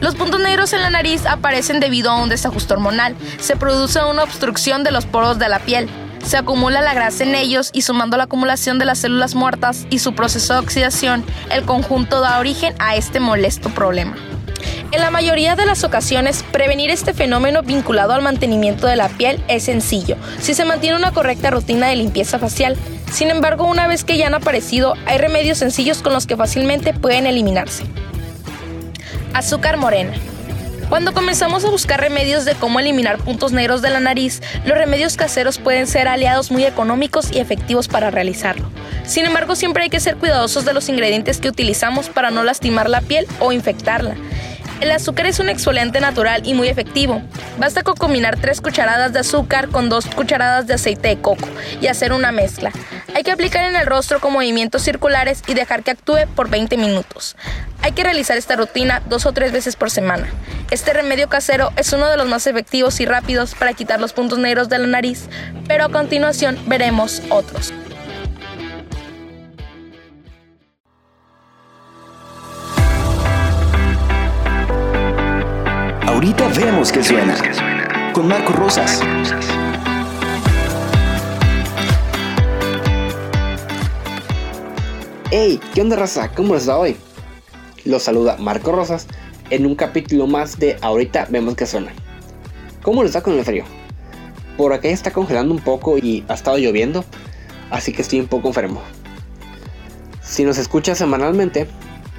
Los 0.00 0.14
puntos 0.14 0.40
negros 0.40 0.72
en 0.72 0.80
la 0.80 0.88
nariz 0.88 1.26
aparecen 1.26 1.80
debido 1.80 2.12
a 2.12 2.22
un 2.22 2.28
desajuste 2.28 2.74
hormonal. 2.74 3.16
Se 3.40 3.56
produce 3.56 4.04
una 4.04 4.22
obstrucción 4.22 4.84
de 4.84 4.92
los 4.92 5.06
poros 5.06 5.40
de 5.40 5.48
la 5.48 5.58
piel. 5.58 5.90
Se 6.24 6.36
acumula 6.36 6.80
la 6.82 6.94
grasa 6.94 7.24
en 7.24 7.34
ellos 7.34 7.70
y 7.72 7.82
sumando 7.82 8.16
la 8.16 8.24
acumulación 8.24 8.78
de 8.78 8.84
las 8.84 8.98
células 8.98 9.34
muertas 9.34 9.84
y 9.90 9.98
su 9.98 10.14
proceso 10.14 10.52
de 10.52 10.60
oxidación, 10.60 11.24
el 11.50 11.64
conjunto 11.64 12.20
da 12.20 12.38
origen 12.38 12.76
a 12.78 12.94
este 12.94 13.18
molesto 13.18 13.70
problema. 13.70 14.14
En 14.92 15.00
la 15.00 15.10
mayoría 15.10 15.56
de 15.56 15.66
las 15.66 15.84
ocasiones, 15.84 16.44
prevenir 16.52 16.90
este 16.90 17.14
fenómeno 17.14 17.62
vinculado 17.62 18.12
al 18.12 18.22
mantenimiento 18.22 18.86
de 18.86 18.96
la 18.96 19.08
piel 19.08 19.42
es 19.48 19.64
sencillo, 19.64 20.16
si 20.40 20.54
se 20.54 20.64
mantiene 20.64 20.96
una 20.96 21.12
correcta 21.12 21.50
rutina 21.50 21.88
de 21.88 21.96
limpieza 21.96 22.38
facial. 22.38 22.76
Sin 23.10 23.30
embargo, 23.30 23.66
una 23.66 23.86
vez 23.86 24.04
que 24.04 24.16
ya 24.16 24.26
han 24.26 24.34
aparecido, 24.34 24.94
hay 25.06 25.18
remedios 25.18 25.58
sencillos 25.58 26.02
con 26.02 26.12
los 26.12 26.26
que 26.26 26.36
fácilmente 26.36 26.94
pueden 26.94 27.26
eliminarse. 27.26 27.84
Azúcar 29.34 29.76
morena. 29.76 30.12
Cuando 30.92 31.14
comenzamos 31.14 31.64
a 31.64 31.70
buscar 31.70 32.00
remedios 32.00 32.44
de 32.44 32.54
cómo 32.54 32.78
eliminar 32.78 33.16
puntos 33.16 33.52
negros 33.52 33.80
de 33.80 33.88
la 33.88 33.98
nariz, 33.98 34.42
los 34.66 34.76
remedios 34.76 35.16
caseros 35.16 35.56
pueden 35.56 35.86
ser 35.86 36.06
aliados 36.06 36.50
muy 36.50 36.66
económicos 36.66 37.32
y 37.32 37.38
efectivos 37.38 37.88
para 37.88 38.10
realizarlo. 38.10 38.68
Sin 39.06 39.24
embargo, 39.24 39.56
siempre 39.56 39.84
hay 39.84 39.88
que 39.88 40.00
ser 40.00 40.16
cuidadosos 40.16 40.66
de 40.66 40.74
los 40.74 40.90
ingredientes 40.90 41.38
que 41.38 41.48
utilizamos 41.48 42.10
para 42.10 42.30
no 42.30 42.44
lastimar 42.44 42.90
la 42.90 43.00
piel 43.00 43.26
o 43.40 43.52
infectarla. 43.52 44.16
El 44.82 44.90
azúcar 44.90 45.26
es 45.26 45.38
un 45.38 45.48
exfoliante 45.48 46.00
natural 46.00 46.42
y 46.44 46.54
muy 46.54 46.66
efectivo. 46.66 47.22
Basta 47.56 47.84
con 47.84 47.94
combinar 47.94 48.36
3 48.40 48.60
cucharadas 48.60 49.12
de 49.12 49.20
azúcar 49.20 49.68
con 49.68 49.88
2 49.88 50.06
cucharadas 50.06 50.66
de 50.66 50.74
aceite 50.74 51.06
de 51.06 51.20
coco 51.20 51.46
y 51.80 51.86
hacer 51.86 52.12
una 52.12 52.32
mezcla. 52.32 52.72
Hay 53.14 53.22
que 53.22 53.30
aplicar 53.30 53.64
en 53.64 53.76
el 53.76 53.86
rostro 53.86 54.18
con 54.18 54.32
movimientos 54.32 54.82
circulares 54.82 55.44
y 55.46 55.54
dejar 55.54 55.84
que 55.84 55.92
actúe 55.92 56.26
por 56.34 56.50
20 56.50 56.76
minutos. 56.78 57.36
Hay 57.80 57.92
que 57.92 58.02
realizar 58.02 58.36
esta 58.36 58.56
rutina 58.56 59.04
dos 59.08 59.24
o 59.24 59.32
tres 59.32 59.52
veces 59.52 59.76
por 59.76 59.88
semana. 59.88 60.28
Este 60.72 60.92
remedio 60.92 61.28
casero 61.28 61.70
es 61.76 61.92
uno 61.92 62.08
de 62.08 62.16
los 62.16 62.26
más 62.26 62.48
efectivos 62.48 62.98
y 62.98 63.06
rápidos 63.06 63.54
para 63.54 63.74
quitar 63.74 64.00
los 64.00 64.12
puntos 64.12 64.40
negros 64.40 64.68
de 64.68 64.80
la 64.80 64.88
nariz, 64.88 65.28
pero 65.68 65.84
a 65.84 65.90
continuación 65.90 66.58
veremos 66.66 67.22
otros. 67.30 67.72
Vemos 76.56 76.92
que 76.92 77.02
suena. 77.02 77.34
Con 78.12 78.28
Marco 78.28 78.52
Rosas. 78.52 79.00
Hey, 85.30 85.58
¿qué 85.74 85.80
onda 85.80 85.96
raza? 85.96 86.28
¿Cómo 86.34 86.52
les 86.54 86.68
va 86.68 86.76
hoy? 86.76 86.96
Los 87.86 88.02
saluda 88.02 88.36
Marco 88.38 88.70
Rosas 88.70 89.06
en 89.48 89.64
un 89.64 89.74
capítulo 89.74 90.26
más 90.26 90.58
de 90.58 90.76
Ahorita 90.82 91.26
vemos 91.30 91.54
que 91.56 91.64
suena. 91.64 91.92
¿Cómo 92.82 93.02
les 93.02 93.16
va 93.16 93.22
con 93.22 93.38
el 93.38 93.44
frío? 93.44 93.64
Por 94.58 94.74
acá 94.74 94.88
está 94.88 95.10
congelando 95.10 95.54
un 95.54 95.60
poco 95.60 95.96
y 95.96 96.22
ha 96.28 96.34
estado 96.34 96.58
lloviendo, 96.58 97.04
así 97.70 97.94
que 97.94 98.02
estoy 98.02 98.20
un 98.20 98.28
poco 98.28 98.48
enfermo. 98.48 98.82
Si 100.22 100.44
nos 100.44 100.58
escuchas 100.58 100.98
semanalmente, 100.98 101.66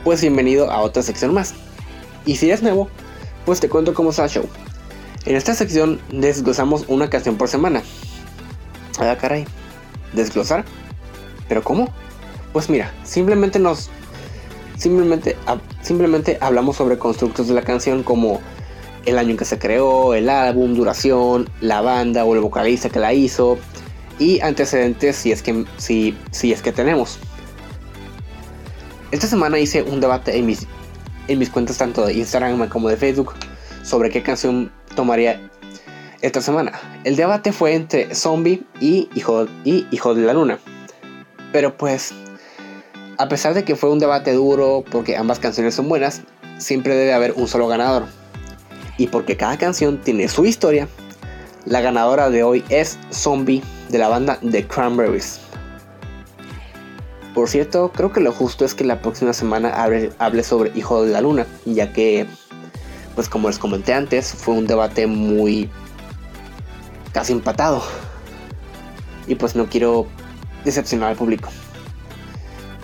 pues 0.04 0.22
bienvenido 0.22 0.72
a 0.72 0.82
otra 0.82 1.04
sección 1.04 1.34
más. 1.36 1.54
Y 2.26 2.38
si 2.38 2.48
eres 2.48 2.64
nuevo, 2.64 2.90
pues 3.46 3.60
te 3.60 3.70
cuento 3.70 3.94
cómo 3.94 4.12
está 4.12 4.26
el 4.26 4.30
show. 4.30 4.50
En 5.26 5.36
esta 5.36 5.54
sección 5.54 6.02
desglosamos 6.12 6.86
una 6.88 7.10
canción 7.10 7.38
por 7.38 7.48
semana. 7.48 7.82
Ah, 9.00 9.18
caray. 9.20 9.46
¿Desglosar? 10.14 10.66
¿Pero 11.48 11.64
cómo? 11.64 11.90
Pues 12.52 12.70
mira, 12.70 12.94
simplemente 13.04 13.60
nos. 13.60 13.90
Simplemente, 14.78 15.38
simplemente 15.82 16.38
hablamos 16.42 16.76
sobre 16.78 16.98
constructos 16.98 17.48
de 17.48 17.54
la 17.54 17.62
canción 17.62 18.04
como 18.04 18.42
el 19.06 19.18
año 19.18 19.32
en 19.32 19.38
que 19.38 19.46
se 19.46 19.60
creó, 19.60 20.14
el 20.14 20.30
álbum, 20.30 20.74
duración, 20.74 21.50
la 21.62 21.82
banda 21.82 22.26
o 22.26 22.34
el 22.36 22.42
vocalista 22.42 22.90
que 22.90 23.00
la 23.00 23.14
hizo 23.14 23.58
y 24.20 24.40
antecedentes 24.42 25.16
si 25.16 25.32
es 25.32 25.42
que, 25.42 25.66
si, 25.78 26.18
si 26.32 26.52
es 26.52 26.62
que 26.62 26.72
tenemos. 26.72 27.20
Esta 29.12 29.28
semana 29.28 29.60
hice 29.60 29.84
un 29.84 30.00
debate 30.00 30.38
en 30.38 30.48
mis 30.48 30.68
en 31.28 31.40
mis 31.40 31.50
cuentas 31.50 31.78
tanto 31.78 32.06
de 32.06 32.14
Instagram 32.14 32.68
como 32.70 32.90
de 32.90 32.98
Facebook 32.98 33.34
sobre 33.84 34.10
qué 34.10 34.24
canción 34.24 34.72
tomaría 34.96 35.50
esta 36.22 36.42
semana. 36.42 36.72
El 37.04 37.16
debate 37.16 37.52
fue 37.52 37.76
entre 37.76 38.16
Zombie 38.16 38.64
y 38.80 39.10
Hijo, 39.14 39.48
y 39.64 39.86
Hijo 39.92 40.16
de 40.16 40.22
la 40.22 40.34
Luna. 40.34 40.60
Pero 41.52 41.76
pues, 41.78 42.14
a 43.18 43.28
pesar 43.28 43.54
de 43.54 43.64
que 43.64 43.76
fue 43.76 43.92
un 43.92 44.00
debate 44.00 44.34
duro 44.34 44.84
porque 44.90 45.18
ambas 45.18 45.40
canciones 45.40 45.76
son 45.76 45.90
buenas, 45.90 46.22
siempre 46.58 46.96
debe 46.96 47.14
haber 47.14 47.34
un 47.34 47.48
solo 47.48 47.68
ganador. 47.68 48.06
Y 48.98 49.08
porque 49.08 49.38
cada 49.38 49.58
canción 49.58 50.00
tiene 50.00 50.28
su 50.28 50.46
historia, 50.46 50.88
la 51.66 51.82
ganadora 51.82 52.30
de 52.30 52.44
hoy 52.44 52.64
es 52.70 52.98
Zombie 53.12 53.62
de 53.90 53.98
la 53.98 54.08
banda 54.08 54.40
The 54.50 54.68
Cranberries. 54.68 55.43
Por 57.34 57.50
cierto, 57.50 57.92
creo 57.92 58.12
que 58.14 58.20
lo 58.20 58.32
justo 58.32 58.64
es 58.64 58.76
que 58.76 58.84
la 58.84 59.02
próxima 59.02 59.34
semana 59.34 59.70
hable, 59.74 60.44
sobre 60.44 60.72
Hijo 60.76 61.04
de 61.04 61.12
la 61.12 61.22
Luna, 61.22 61.48
ya 61.66 61.92
que, 61.92 62.28
pues 63.16 63.28
como 63.28 63.48
les 63.48 63.58
comenté 63.58 63.94
antes, 63.94 64.34
fue 64.34 64.54
un 64.54 64.68
debate 64.68 65.08
muy 65.08 65.70
casi 67.12 67.34
empatado. 67.34 67.82
Y 69.26 69.36
pues 69.36 69.56
no 69.56 69.68
quiero 69.68 70.06
decepcionar 70.64 71.10
al 71.10 71.16
público. 71.16 71.50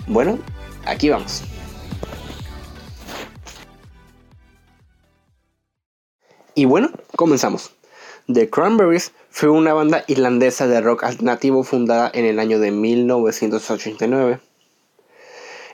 Bueno, 0.08 0.38
aquí 0.84 1.08
vamos. 1.10 1.44
Y 6.56 6.64
bueno, 6.64 6.90
comenzamos. 7.14 7.70
The 8.32 8.48
Cranberries 8.48 9.12
fue 9.30 9.48
una 9.48 9.74
banda 9.74 10.04
irlandesa 10.06 10.68
de 10.68 10.80
rock 10.80 11.02
alternativo 11.02 11.64
fundada 11.64 12.08
en 12.14 12.26
el 12.26 12.38
año 12.38 12.60
de 12.60 12.70
1989. 12.70 14.38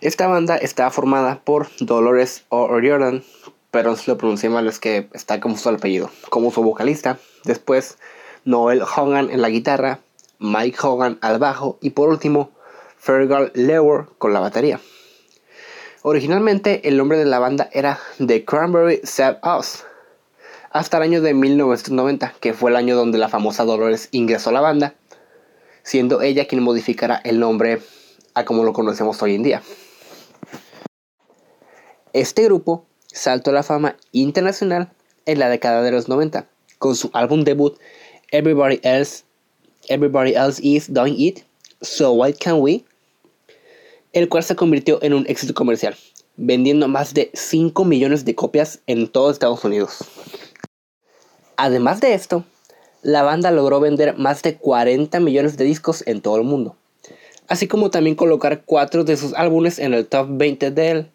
Esta 0.01 0.27
banda 0.27 0.57
está 0.57 0.91
formada 0.91 1.41
por 1.45 1.69
Dolores 1.81 2.45
O'Riordan, 2.49 3.25
pero 3.71 3.95
si 3.97 4.11
lo 4.11 4.17
pronuncié 4.17 4.49
mal 4.49 4.67
es 4.69 4.79
que 4.79 5.09
está 5.13 5.39
como 5.39 5.59
su 5.59 5.69
apellido, 5.69 6.11
como 6.31 6.51
su 6.51 6.63
vocalista. 6.63 7.19
Después 7.45 7.99
Noel 8.47 8.81
Hogan 8.83 9.29
en 9.31 9.43
la 9.43 9.51
guitarra, 9.51 9.99
Mike 10.39 10.79
Hogan 10.81 11.19
al 11.21 11.39
bajo 11.39 11.77
y 11.83 11.91
por 11.91 12.09
último 12.09 12.53
Fergal 12.97 13.51
Lewer 13.55 14.07
con 14.17 14.33
la 14.33 14.41
batería. 14.41 14.81
Originalmente 16.01 16.89
el 16.89 16.97
nombre 16.97 17.19
de 17.19 17.27
la 17.27 17.39
banda 17.39 17.69
era 17.73 17.99
The 18.25 18.47
Cranberry 18.47 19.01
Save 19.05 19.41
Us, 19.59 19.85
hasta 20.77 20.99
el 20.99 21.05
año 21.05 21.23
de 21.23 21.33
1990, 21.33 22.35
que 22.39 22.53
fue 22.53 22.71
el 22.71 22.77
año 22.77 22.97
donde 22.97 23.17
la 23.17 23.31
famosa 23.31 23.65
Dolores 23.65 24.09
ingresó 24.13 24.51
a 24.51 24.53
la 24.53 24.61
banda, 24.61 24.95
siendo 25.83 26.21
ella 26.21 26.47
quien 26.47 26.63
modificara 26.63 27.21
el 27.25 27.41
nombre 27.41 27.81
a 28.35 28.45
como 28.45 28.63
lo 28.63 28.75
conocemos 28.75 29.23
hoy 29.23 29.35
en 29.35 29.43
día. 29.43 29.63
Este 32.13 32.45
grupo 32.45 32.85
saltó 33.07 33.51
a 33.51 33.55
la 33.55 33.63
fama 33.63 33.97
internacional 34.13 34.91
en 35.25 35.39
la 35.39 35.49
década 35.49 35.83
de 35.83 35.93
los 35.93 36.09
90 36.09 36.47
con 36.79 36.95
su 36.95 37.11
álbum 37.15 37.45
debut 37.45 37.79
Everybody 38.31 38.81
Else 38.83 39.25
Everybody 39.89 40.35
Else 40.35 40.61
Is 40.63 40.93
Doing 40.93 41.15
It, 41.19 41.41
So 41.81 42.13
Why 42.13 42.35
Can't 42.35 42.61
We, 42.61 42.85
el 44.13 44.29
cual 44.29 44.43
se 44.43 44.57
convirtió 44.57 45.03
en 45.03 45.15
un 45.15 45.25
éxito 45.27 45.55
comercial, 45.55 45.97
vendiendo 46.37 46.89
más 46.89 47.15
de 47.15 47.31
5 47.33 47.85
millones 47.85 48.25
de 48.25 48.35
copias 48.35 48.81
en 48.87 49.09
todo 49.09 49.31
Estados 49.31 49.65
Unidos. 49.65 50.05
Además 51.59 52.01
de 52.01 52.13
esto, 52.13 52.45
la 53.03 53.23
banda 53.23 53.51
logró 53.51 53.81
vender 53.81 54.19
más 54.19 54.43
de 54.43 54.57
40 54.57 55.21
millones 55.21 55.57
de 55.57 55.65
discos 55.65 56.07
en 56.07 56.21
todo 56.21 56.37
el 56.37 56.43
mundo, 56.43 56.77
así 57.49 57.67
como 57.67 57.91
también 57.91 58.15
colocar 58.15 58.65
cuatro 58.67 59.05
de 59.05 59.17
sus 59.17 59.33
álbumes 59.33 59.79
en 59.79 59.95
el 59.95 60.07
top 60.07 60.27
20 60.33 60.71
del 60.71 61.11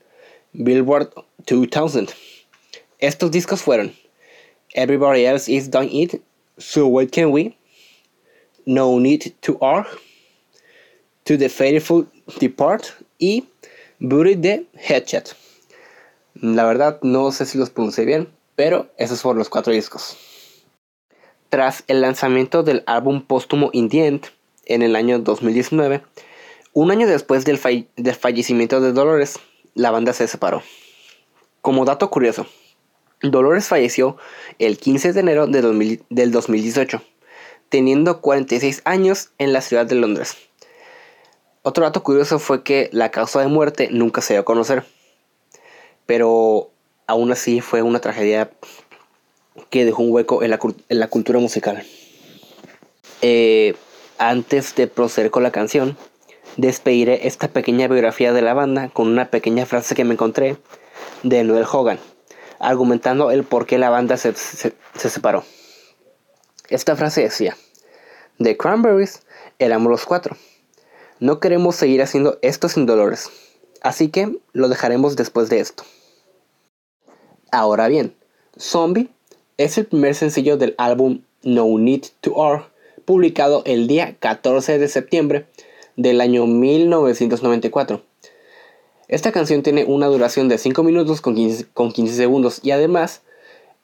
Billboard 0.53 1.12
2000. 1.45 2.10
Estos 2.98 3.29
discos 3.29 3.62
fueron 3.62 3.93
Everybody 4.74 5.25
Else 5.25 5.51
Is 5.51 5.69
Doing 5.69 5.89
It, 5.91 6.21
So 6.57 6.88
What 6.88 7.10
Can 7.12 7.31
We, 7.31 7.55
No 8.65 9.00
Need 9.00 9.33
to 9.41 9.60
Arg, 9.62 9.86
To 11.25 11.38
the 11.38 11.50
Faithful 11.50 12.07
Depart 12.39 12.86
y 13.19 13.48
Booty 14.00 14.36
the 14.38 14.65
Headshot. 14.74 15.36
La 16.33 16.65
verdad 16.65 17.00
no 17.03 17.31
sé 17.31 17.45
si 17.45 17.60
los 17.60 17.69
pronuncié 17.69 18.05
bien, 18.05 18.27
pero 18.55 18.89
esos 18.98 19.21
fueron 19.21 19.38
los 19.38 19.50
cuatro 19.50 19.71
discos. 19.71 20.17
Tras 21.51 21.84
el 21.88 22.00
lanzamiento 22.00 22.63
del 22.63 22.81
álbum 22.88 23.24
póstumo 23.24 23.72
Indient 23.74 24.27
en 24.67 24.81
el 24.84 24.96
año 24.96 25.20
2019, 25.20 26.01
un 26.72 26.91
año 26.91 27.08
después 27.08 27.43
del, 27.43 27.60
del 27.98 28.15
fallecimiento 28.15 28.79
de 28.79 28.93
Dolores, 28.93 29.38
la 29.74 29.91
banda 29.91 30.13
se 30.13 30.29
separó. 30.29 30.63
Como 31.60 31.84
dato 31.84 32.10
curioso, 32.10 32.48
Dolores 33.22 33.67
falleció 33.67 34.15
el 34.60 34.77
15 34.77 35.12
de 35.12 35.20
enero 35.20 35.46
de 35.46 36.00
del 36.10 36.31
2018, 36.31 37.01
teniendo 37.67 38.22
46 38.22 38.84
años 38.86 39.31
en 39.38 39.51
la 39.51 39.60
ciudad 39.60 39.86
de 39.86 39.96
Londres. 39.96 40.38
Otro 41.63 41.84
dato 41.84 42.01
curioso 42.01 42.39
fue 42.39 42.63
que 42.63 42.89
la 42.93 43.12
causa 43.12 43.41
de 43.41 43.48
muerte 43.48 43.89
nunca 43.91 44.22
se 44.22 44.36
dio 44.36 44.41
a 44.43 44.46
conocer, 44.46 44.86
pero 46.05 46.72
aún 47.08 47.29
así 47.34 47.60
fue 47.60 47.81
una 47.81 48.00
tragedia 48.00 48.51
que 49.72 49.86
dejó 49.86 50.04
un 50.04 50.12
hueco 50.12 50.44
en 50.44 50.51
la, 50.51 51.08
cultura 51.08 51.40
musical. 51.40 51.84
Eh, 53.22 53.74
antes 54.20 54.75
de 54.75 54.86
proceder 54.88 55.32
con 55.32 55.44
la 55.44 55.51
canción, 55.51 55.98
despediré 56.58 57.25
esta 57.25 57.48
pequeña 57.48 57.88
biografía 57.88 58.34
de 58.34 58.42
la 58.42 58.54
banda 58.54 58.90
con 58.90 59.08
una 59.08 59.32
pequeña 59.32 59.66
frase 59.66 59.96
que 59.96 60.04
me 60.04 60.13
encontré 60.13 60.58
de 61.24 61.44
Noel 61.46 61.66
Hogan, 61.72 62.00
argumentando 62.60 63.32
el 63.32 63.46
por 63.46 63.66
qué 63.66 63.78
la 63.78 63.90
banda 63.90 64.18
se, 64.18 64.34
se 64.34 64.74
separó. 65.10 65.46
Esta 66.68 66.98
frase 66.98 67.22
decía, 67.22 67.56
The 68.40 68.58
Cranberries 68.58 69.24
éramos 69.58 69.90
los 69.90 70.06
cuatro. 70.06 70.36
No 71.20 71.40
queremos 71.40 71.78
seguir 71.78 72.01
haciendo 72.01 72.40
esto 72.42 72.68
sin 72.68 72.86
dolores, 72.86 73.30
así 73.82 74.10
que 74.10 74.38
lo 74.51 74.68
dejaremos 74.68 75.16
después 75.16 75.48
de 75.50 75.62
esto. 75.62 75.86
Ahora 77.51 77.88
bien, 77.88 78.16
Zombie 78.60 79.10
es 79.58 79.77
el 79.77 79.86
primer 79.86 80.15
sencillo 80.15 80.58
del 80.58 80.75
álbum 80.77 81.22
No 81.43 81.65
Need 81.77 82.03
to 82.22 82.34
Or, 82.34 82.72
publicado 83.05 83.63
el 83.65 83.88
día 83.88 84.15
14 84.20 84.79
de 84.79 84.88
septiembre 84.88 85.46
del 85.96 86.22
año 86.22 86.48
1994. 86.48 88.01
Esta 89.08 89.31
canción 89.31 89.62
tiene 89.62 89.84
una 89.84 90.08
duración 90.08 90.48
de 90.48 90.58
5 90.58 90.84
minutos 90.84 91.22
con 91.22 91.36
15, 91.36 92.13
segundos 92.15 92.62
y 92.63 92.72
además 92.72 93.24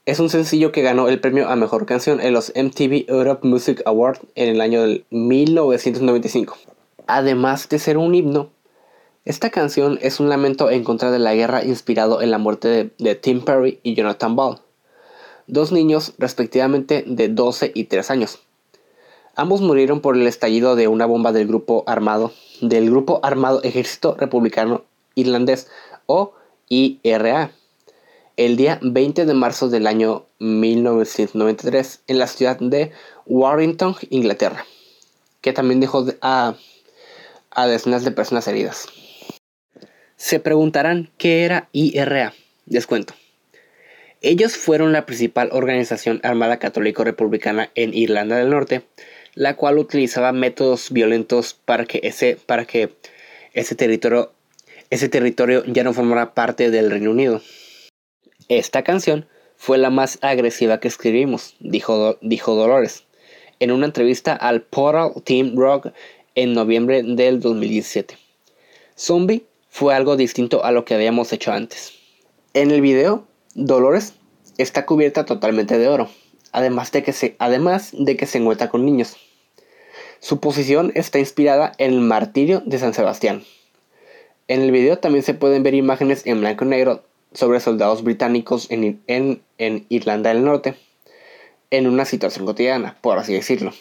es 0.06 0.20
un 0.20 0.30
sencillo 0.30 0.72
que 0.72 0.82
ganó 0.82 1.10
el 1.10 1.20
premio 1.20 1.50
a 1.50 1.58
mejor 1.58 1.86
canción 1.86 2.22
en 2.22 2.34
los 2.34 2.54
MTV 2.56 3.10
Europe 3.10 3.46
Music 3.46 3.82
Awards 3.86 4.22
en 4.36 4.50
el 4.50 4.62
año 4.62 4.86
1995. 5.10 6.58
Además 7.08 7.68
de 7.68 7.80
ser 7.80 7.98
un 7.98 8.16
himno, 8.16 8.52
esta 9.26 9.50
canción 9.50 10.00
es 10.02 10.22
un 10.22 10.30
lamento 10.30 10.72
en 10.72 10.86
contra 10.86 11.12
de 11.12 11.20
la 11.20 11.36
guerra 11.36 11.66
inspirado 11.66 12.22
en 12.22 12.32
la 12.32 12.38
muerte 12.38 12.70
de, 12.70 12.90
de 12.98 13.16
Tim 13.16 13.44
Perry 13.44 13.82
y 13.84 13.96
Jonathan 13.96 14.38
Ball 14.38 14.62
dos 15.48 15.72
niños 15.72 16.14
respectivamente 16.18 17.04
de 17.08 17.30
12 17.30 17.72
y 17.74 17.86
3 17.86 18.12
años. 18.12 18.40
Ambos 19.36 19.62
murieron 19.62 20.02
por 20.02 20.16
el 20.16 20.28
estallido 20.28 20.76
de 20.76 20.88
una 20.88 21.06
bomba 21.06 21.32
del 21.32 21.48
grupo 21.48 21.84
armado, 21.88 22.32
del 22.62 22.90
grupo 22.90 23.20
armado 23.24 23.62
Ejército 23.64 24.16
Republicano 24.18 24.84
Irlandés 25.16 25.68
o 26.06 26.34
IRA, 26.70 27.52
el 28.36 28.56
día 28.58 28.80
20 28.82 29.26
de 29.26 29.34
marzo 29.34 29.70
del 29.70 29.88
año 29.88 30.26
1993 30.40 32.02
en 32.08 32.20
la 32.20 32.28
ciudad 32.28 32.58
de 32.60 32.92
Warrington, 33.26 33.96
Inglaterra, 34.10 34.66
que 35.42 35.54
también 35.54 35.80
dejó 35.80 36.06
a, 36.22 36.56
a 37.52 37.68
decenas 37.68 38.04
de 38.04 38.12
personas 38.12 38.48
heridas. 38.48 38.88
Se 40.16 40.40
preguntarán 40.40 41.12
qué 41.18 41.46
era 41.46 41.70
IRA. 41.72 42.34
Descuento. 42.66 43.14
Ellos 44.22 44.58
fueron 44.58 44.94
la 44.94 45.06
principal 45.06 45.50
organización 45.52 46.20
armada 46.24 46.58
católico-republicana 46.58 47.70
en 47.76 47.94
Irlanda 47.94 48.38
del 48.38 48.50
Norte, 48.50 48.82
la 49.36 49.56
cual 49.56 49.78
utilizaba 49.78 50.32
métodos 50.32 50.92
violentos 50.92 51.54
para 51.54 51.86
que 51.86 52.00
ese, 52.04 52.38
para 52.46 52.66
que 52.66 52.90
ese, 53.54 53.76
territorio, 53.76 54.32
ese 54.90 55.08
territorio 55.08 55.64
ya 55.66 55.84
no 55.84 55.94
formara 55.94 56.34
parte 56.34 56.72
del 56.72 56.90
Reino 56.90 57.12
Unido. 57.12 57.42
Esta 58.50 58.84
canción 58.84 59.28
fue 59.56 59.78
la 59.78 59.92
más 59.92 60.18
agresiva 60.22 60.80
que 60.80 60.88
escribimos, 60.88 61.56
dijo, 61.60 62.18
dijo 62.22 62.56
Dolores, 62.56 63.04
en 63.60 63.72
una 63.72 63.86
entrevista 63.86 64.34
al 64.34 64.64
Portal 64.64 65.22
Team 65.24 65.56
Rock 65.56 65.90
en 66.34 66.54
noviembre 66.54 67.04
del 67.04 67.40
2017. 67.40 68.18
Zombie 68.98 69.46
fue 69.70 69.94
algo 69.94 70.16
distinto 70.16 70.64
a 70.64 70.72
lo 70.72 70.86
que 70.86 70.96
habíamos 70.96 71.32
hecho 71.34 71.52
antes. 71.52 71.94
En 72.54 72.72
el 72.72 72.82
video, 72.82 73.28
Dolores 73.60 74.14
está 74.60 74.86
cubierta 74.86 75.26
totalmente 75.26 75.80
de 75.80 75.88
oro, 75.88 76.10
además 76.52 76.92
de 76.92 77.02
que 77.02 77.12
se, 77.12 77.36
además 77.40 77.90
de 77.98 78.16
que 78.16 78.28
se 78.28 78.38
encuentra 78.38 78.70
con 78.70 78.86
niños. 78.86 79.18
Su 80.20 80.40
posición 80.40 80.92
está 80.94 81.18
inspirada 81.18 81.72
en 81.80 81.94
el 81.94 82.02
martirio 82.02 82.62
de 82.68 82.78
San 82.78 82.94
Sebastián. 82.94 83.44
En 84.48 84.62
el 84.62 84.72
video 84.72 85.00
también 85.00 85.24
se 85.24 85.34
pueden 85.34 85.64
ver 85.64 85.74
imágenes 85.74 86.22
en 86.28 86.40
blanco 86.40 86.66
y 86.66 86.68
negro 86.68 87.04
sobre 87.34 87.60
soldados 87.60 88.04
británicos 88.04 88.68
en, 88.70 89.02
en 89.08 89.86
Irlanda 89.90 90.30
del 90.30 90.46
Norte, 90.46 90.76
en 91.72 91.88
una 91.88 92.06
situación 92.06 92.46
cotidiana, 92.46 92.96
por 93.02 93.18
así 93.18 93.34
decirlo. 93.34 93.74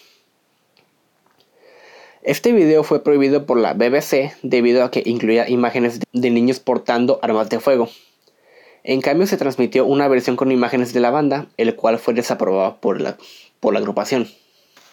Este 2.23 2.53
video 2.53 2.83
fue 2.83 3.05
prohibido 3.05 3.45
por 3.45 3.59
la 3.59 3.75
BBC 3.75 4.33
debido 4.43 4.85
a 4.85 4.91
que 4.91 5.03
incluía 5.05 5.51
imágenes 5.51 6.01
de 6.15 6.31
niños 6.31 6.61
portando 6.61 7.19
armas 7.21 7.51
de 7.51 7.61
fuego. 7.61 7.91
En 8.89 9.01
cambio 9.01 9.27
se 9.27 9.37
transmitió 9.37 9.85
una 9.85 10.07
versión 10.07 10.37
con 10.37 10.53
imágenes 10.53 10.93
de 10.93 11.01
la 11.01 11.11
banda, 11.11 11.47
el 11.57 11.75
cual 11.75 11.99
fue 11.99 12.15
desaprobado 12.15 12.77
por 12.77 13.01
la, 13.01 13.19
por 13.59 13.73
la 13.73 13.81
agrupación. 13.81 14.29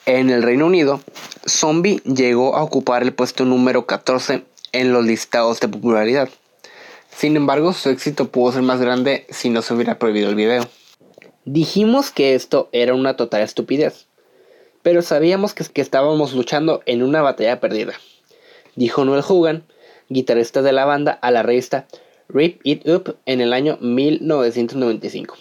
En 0.07 0.31
el 0.31 0.41
Reino 0.41 0.65
Unido, 0.65 0.99
Zombie 1.47 2.01
llegó 2.03 2.55
a 2.55 2.63
ocupar 2.63 3.03
el 3.03 3.13
puesto 3.13 3.45
número 3.45 3.85
14 3.85 4.45
en 4.71 4.91
los 4.91 5.05
listados 5.05 5.59
de 5.59 5.67
popularidad. 5.67 6.27
Sin 7.15 7.35
embargo, 7.35 7.71
su 7.71 7.91
éxito 7.91 8.29
pudo 8.29 8.53
ser 8.53 8.63
más 8.63 8.81
grande 8.81 9.27
si 9.29 9.51
no 9.51 9.61
se 9.61 9.75
hubiera 9.75 9.99
prohibido 9.99 10.27
el 10.27 10.35
video. 10.35 10.67
Dijimos 11.45 12.09
que 12.09 12.33
esto 12.33 12.69
era 12.71 12.95
una 12.95 13.15
total 13.15 13.43
estupidez, 13.43 14.07
pero 14.81 15.03
sabíamos 15.03 15.53
que, 15.53 15.65
que 15.65 15.81
estábamos 15.81 16.33
luchando 16.33 16.81
en 16.87 17.03
una 17.03 17.21
batalla 17.21 17.59
perdida, 17.59 17.93
dijo 18.75 19.05
Noel 19.05 19.23
Hogan, 19.27 19.65
guitarrista 20.09 20.63
de 20.63 20.71
la 20.71 20.85
banda, 20.85 21.11
a 21.11 21.29
la 21.29 21.43
revista 21.43 21.85
Rip 22.33 22.61
It 22.63 22.87
Up 22.87 23.15
en 23.27 23.41
el 23.41 23.53
año 23.53 23.77
1995. 23.79 25.37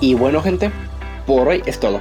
Y 0.00 0.14
bueno 0.14 0.42
gente, 0.42 0.70
por 1.26 1.48
hoy 1.48 1.62
es 1.66 1.80
todo. 1.80 2.00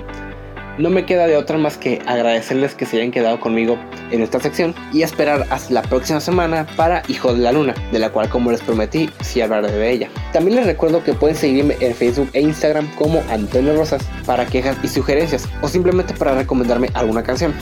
No 0.78 0.92
me 0.92 1.06
queda 1.06 1.26
de 1.26 1.38
otra 1.38 1.58
más 1.58 1.76
que 1.78 2.00
agradecerles 2.06 2.76
que 2.76 2.86
se 2.86 2.98
hayan 2.98 3.10
quedado 3.10 3.40
conmigo 3.40 3.80
en 4.12 4.22
esta 4.22 4.40
sección 4.40 4.76
y 4.94 5.02
esperar 5.02 5.48
hasta 5.50 5.74
la 5.74 5.82
próxima 5.82 6.20
semana 6.20 6.68
para 6.76 7.02
Hijo 7.08 7.34
de 7.34 7.40
la 7.40 7.52
Luna, 7.52 7.74
de 7.92 7.98
la 7.98 8.12
cual 8.12 8.30
como 8.30 8.52
les 8.52 8.62
prometí, 8.62 9.10
sí 9.22 9.42
hablaré 9.42 9.72
de 9.72 9.92
ella. 9.92 10.10
También 10.34 10.58
les 10.58 10.68
recuerdo 10.68 11.04
que 11.04 11.14
pueden 11.14 11.36
seguirme 11.36 11.76
en 11.80 11.96
Facebook 11.96 12.30
e 12.34 12.42
Instagram 12.42 12.88
como 12.94 13.24
Antonio 13.32 13.76
Rosas 13.76 14.04
para 14.28 14.46
quejas 14.46 14.78
y 14.84 14.88
sugerencias 14.88 15.50
o 15.64 15.68
simplemente 15.68 16.14
para 16.14 16.36
recomendarme 16.36 16.92
alguna 16.94 17.24
canción. 17.24 17.56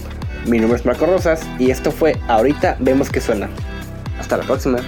Mi 0.45 0.60
nombre 0.60 0.78
es 0.78 0.86
Marco 0.86 1.06
Rosas 1.06 1.48
y 1.58 1.71
esto 1.71 1.91
fue 1.91 2.17
Ahorita 2.28 2.76
vemos 2.82 3.10
que 3.10 3.21
suena. 3.21 3.50
Hasta 4.19 4.36
la 4.36 4.43
próxima. 4.43 4.80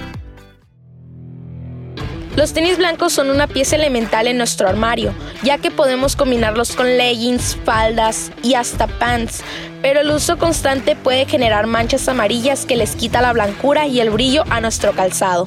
Los 2.37 2.53
tenis 2.53 2.77
blancos 2.77 3.13
son 3.13 3.31
una 3.31 3.47
pieza 3.47 3.77
elemental 3.77 4.27
en 4.27 4.37
nuestro 4.37 4.69
armario, 4.69 5.11
ya 5.41 5.57
que 5.57 5.71
podemos 5.71 6.15
combinarlos 6.15 6.75
con 6.75 6.95
leggings, 6.95 7.57
faldas 7.65 8.31
y 8.43 8.53
hasta 8.53 8.85
pants, 8.85 9.41
pero 9.81 10.01
el 10.01 10.11
uso 10.11 10.37
constante 10.37 10.95
puede 10.95 11.25
generar 11.25 11.65
manchas 11.65 12.07
amarillas 12.07 12.67
que 12.67 12.75
les 12.75 12.95
quita 12.95 13.21
la 13.21 13.33
blancura 13.33 13.87
y 13.87 14.01
el 14.01 14.11
brillo 14.11 14.43
a 14.51 14.61
nuestro 14.61 14.93
calzado. 14.93 15.45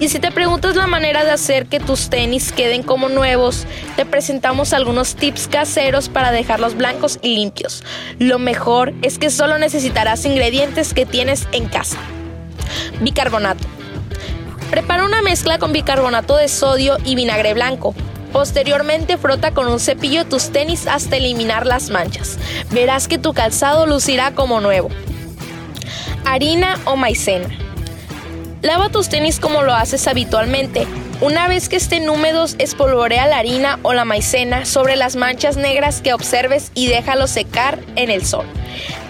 Y 0.00 0.08
si 0.08 0.18
te 0.18 0.32
preguntas 0.32 0.74
la 0.74 0.88
manera 0.88 1.24
de 1.24 1.30
hacer 1.30 1.66
que 1.66 1.78
tus 1.78 2.10
tenis 2.10 2.50
queden 2.50 2.82
como 2.82 3.08
nuevos, 3.08 3.64
te 3.94 4.04
presentamos 4.04 4.72
algunos 4.72 5.14
tips 5.14 5.46
caseros 5.46 6.08
para 6.08 6.32
dejarlos 6.32 6.76
blancos 6.76 7.20
y 7.22 7.36
limpios. 7.36 7.84
Lo 8.18 8.40
mejor 8.40 8.92
es 9.02 9.20
que 9.20 9.30
solo 9.30 9.56
necesitarás 9.56 10.24
ingredientes 10.24 10.94
que 10.94 11.06
tienes 11.06 11.46
en 11.52 11.66
casa. 11.68 11.98
Bicarbonato. 13.00 13.81
Prepara 14.72 15.04
una 15.04 15.20
mezcla 15.20 15.58
con 15.58 15.74
bicarbonato 15.74 16.34
de 16.38 16.48
sodio 16.48 16.96
y 17.04 17.14
vinagre 17.14 17.52
blanco. 17.52 17.94
Posteriormente 18.32 19.18
frota 19.18 19.52
con 19.52 19.66
un 19.68 19.78
cepillo 19.78 20.24
tus 20.24 20.48
tenis 20.48 20.86
hasta 20.86 21.18
eliminar 21.18 21.66
las 21.66 21.90
manchas. 21.90 22.38
Verás 22.70 23.06
que 23.06 23.18
tu 23.18 23.34
calzado 23.34 23.84
lucirá 23.84 24.30
como 24.30 24.62
nuevo. 24.62 24.88
Harina 26.24 26.80
o 26.86 26.96
maicena. 26.96 27.48
Lava 28.62 28.88
tus 28.88 29.10
tenis 29.10 29.40
como 29.40 29.60
lo 29.60 29.74
haces 29.74 30.08
habitualmente. 30.08 30.86
Una 31.20 31.48
vez 31.48 31.68
que 31.68 31.76
estén 31.76 32.08
húmedos, 32.08 32.56
espolvorea 32.58 33.26
la 33.26 33.36
harina 33.36 33.78
o 33.82 33.92
la 33.92 34.06
maicena 34.06 34.64
sobre 34.64 34.96
las 34.96 35.16
manchas 35.16 35.58
negras 35.58 36.00
que 36.00 36.14
observes 36.14 36.72
y 36.74 36.86
déjalo 36.86 37.26
secar 37.26 37.78
en 37.96 38.10
el 38.10 38.24
sol. 38.24 38.46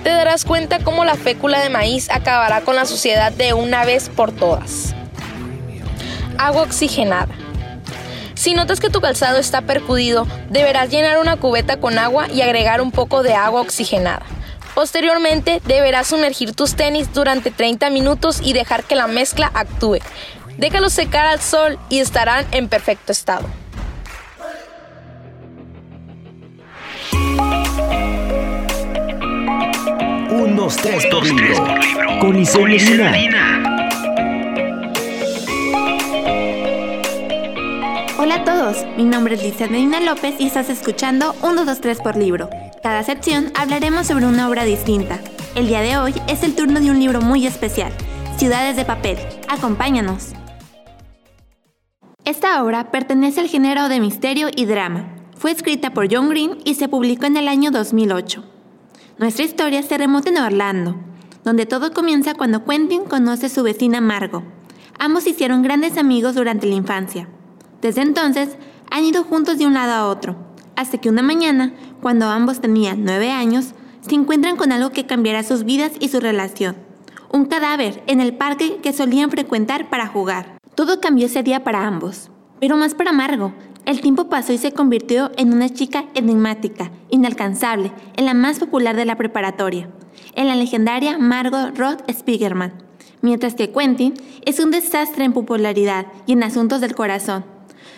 Te 0.02 0.10
darás 0.10 0.44
cuenta 0.44 0.80
cómo 0.80 1.04
la 1.04 1.14
fécula 1.14 1.60
de 1.60 1.70
maíz 1.70 2.10
acabará 2.10 2.62
con 2.62 2.74
la 2.74 2.84
suciedad 2.84 3.30
de 3.30 3.52
una 3.52 3.84
vez 3.84 4.08
por 4.08 4.32
todas 4.32 4.96
agua 6.46 6.62
oxigenada. 6.62 7.34
Si 8.34 8.54
notas 8.54 8.80
que 8.80 8.90
tu 8.90 9.00
calzado 9.00 9.38
está 9.38 9.62
percudido, 9.62 10.26
deberás 10.50 10.90
llenar 10.90 11.18
una 11.18 11.36
cubeta 11.36 11.78
con 11.78 11.98
agua 11.98 12.26
y 12.28 12.42
agregar 12.42 12.80
un 12.80 12.90
poco 12.90 13.22
de 13.22 13.34
agua 13.34 13.60
oxigenada. 13.60 14.22
Posteriormente, 14.74 15.60
deberás 15.66 16.08
sumergir 16.08 16.54
tus 16.54 16.74
tenis 16.74 17.12
durante 17.12 17.50
30 17.50 17.90
minutos 17.90 18.40
y 18.42 18.54
dejar 18.54 18.84
que 18.84 18.96
la 18.96 19.06
mezcla 19.06 19.50
actúe. 19.54 19.98
Déjalos 20.56 20.92
secar 20.92 21.26
al 21.26 21.40
sol 21.40 21.78
y 21.88 22.00
estarán 22.00 22.46
en 22.52 22.68
perfecto 22.68 23.12
estado. 23.12 23.48
Un, 30.30 30.56
dos, 30.56 30.76
tres 30.76 31.06
por 31.06 31.24
libro. 31.24 31.64
Con 32.20 32.36
Hola 38.22 38.36
a 38.36 38.44
todos, 38.44 38.76
mi 38.96 39.02
nombre 39.02 39.34
es 39.34 39.42
Lizeth 39.42 39.68
Medina 39.68 39.98
López 39.98 40.36
y 40.38 40.46
estás 40.46 40.70
escuchando 40.70 41.34
1, 41.42 41.64
2, 41.64 41.80
3 41.80 42.00
por 42.02 42.14
libro. 42.14 42.48
Cada 42.80 43.02
sección 43.02 43.50
hablaremos 43.56 44.06
sobre 44.06 44.26
una 44.26 44.48
obra 44.48 44.62
distinta. 44.62 45.18
El 45.56 45.66
día 45.66 45.80
de 45.80 45.96
hoy 45.98 46.14
es 46.28 46.44
el 46.44 46.54
turno 46.54 46.78
de 46.78 46.92
un 46.92 47.00
libro 47.00 47.20
muy 47.20 47.48
especial, 47.48 47.92
Ciudades 48.36 48.76
de 48.76 48.84
Papel. 48.84 49.18
Acompáñanos. 49.48 50.34
Esta 52.24 52.62
obra 52.62 52.92
pertenece 52.92 53.40
al 53.40 53.48
género 53.48 53.88
de 53.88 53.98
misterio 53.98 54.50
y 54.54 54.66
drama. 54.66 55.16
Fue 55.36 55.50
escrita 55.50 55.92
por 55.92 56.06
John 56.08 56.28
Green 56.28 56.58
y 56.64 56.74
se 56.74 56.86
publicó 56.86 57.26
en 57.26 57.36
el 57.36 57.48
año 57.48 57.72
2008. 57.72 58.44
Nuestra 59.18 59.44
historia 59.44 59.82
se 59.82 59.98
remonta 59.98 60.30
en 60.30 60.38
Orlando, 60.38 60.94
donde 61.42 61.66
todo 61.66 61.92
comienza 61.92 62.34
cuando 62.34 62.64
Quentin 62.64 63.02
conoce 63.02 63.46
a 63.46 63.48
su 63.48 63.64
vecina 63.64 64.00
Margot. 64.00 64.44
Ambos 65.00 65.26
hicieron 65.26 65.64
grandes 65.64 65.98
amigos 65.98 66.36
durante 66.36 66.68
la 66.68 66.76
infancia. 66.76 67.28
Desde 67.82 68.00
entonces 68.00 68.56
han 68.90 69.04
ido 69.04 69.24
juntos 69.24 69.58
de 69.58 69.66
un 69.66 69.74
lado 69.74 69.92
a 69.92 70.06
otro, 70.06 70.36
hasta 70.76 70.98
que 70.98 71.08
una 71.08 71.22
mañana, 71.22 71.74
cuando 72.00 72.28
ambos 72.28 72.60
tenían 72.60 73.04
nueve 73.04 73.30
años, 73.32 73.74
se 74.00 74.14
encuentran 74.14 74.56
con 74.56 74.70
algo 74.70 74.90
que 74.90 75.04
cambiará 75.04 75.42
sus 75.42 75.64
vidas 75.64 75.90
y 75.98 76.08
su 76.08 76.20
relación. 76.20 76.76
Un 77.32 77.46
cadáver 77.46 78.04
en 78.06 78.20
el 78.20 78.34
parque 78.34 78.78
que 78.82 78.92
solían 78.92 79.30
frecuentar 79.30 79.90
para 79.90 80.06
jugar. 80.06 80.58
Todo 80.76 81.00
cambió 81.00 81.26
ese 81.26 81.42
día 81.42 81.64
para 81.64 81.84
ambos, 81.84 82.30
pero 82.60 82.76
más 82.76 82.94
para 82.94 83.12
Margo. 83.12 83.52
El 83.84 84.00
tiempo 84.00 84.28
pasó 84.28 84.52
y 84.52 84.58
se 84.58 84.70
convirtió 84.70 85.32
en 85.36 85.52
una 85.52 85.68
chica 85.68 86.04
enigmática, 86.14 86.92
inalcanzable, 87.10 87.90
en 88.16 88.26
la 88.26 88.34
más 88.34 88.60
popular 88.60 88.94
de 88.94 89.06
la 89.06 89.16
preparatoria, 89.16 89.90
en 90.36 90.46
la 90.46 90.54
legendaria 90.54 91.18
Margot 91.18 91.76
Roth 91.76 92.08
Spiegelman, 92.12 92.74
mientras 93.22 93.56
que 93.56 93.72
Quentin 93.72 94.14
es 94.46 94.60
un 94.60 94.70
desastre 94.70 95.24
en 95.24 95.32
popularidad 95.32 96.06
y 96.26 96.34
en 96.34 96.44
asuntos 96.44 96.80
del 96.80 96.94
corazón. 96.94 97.51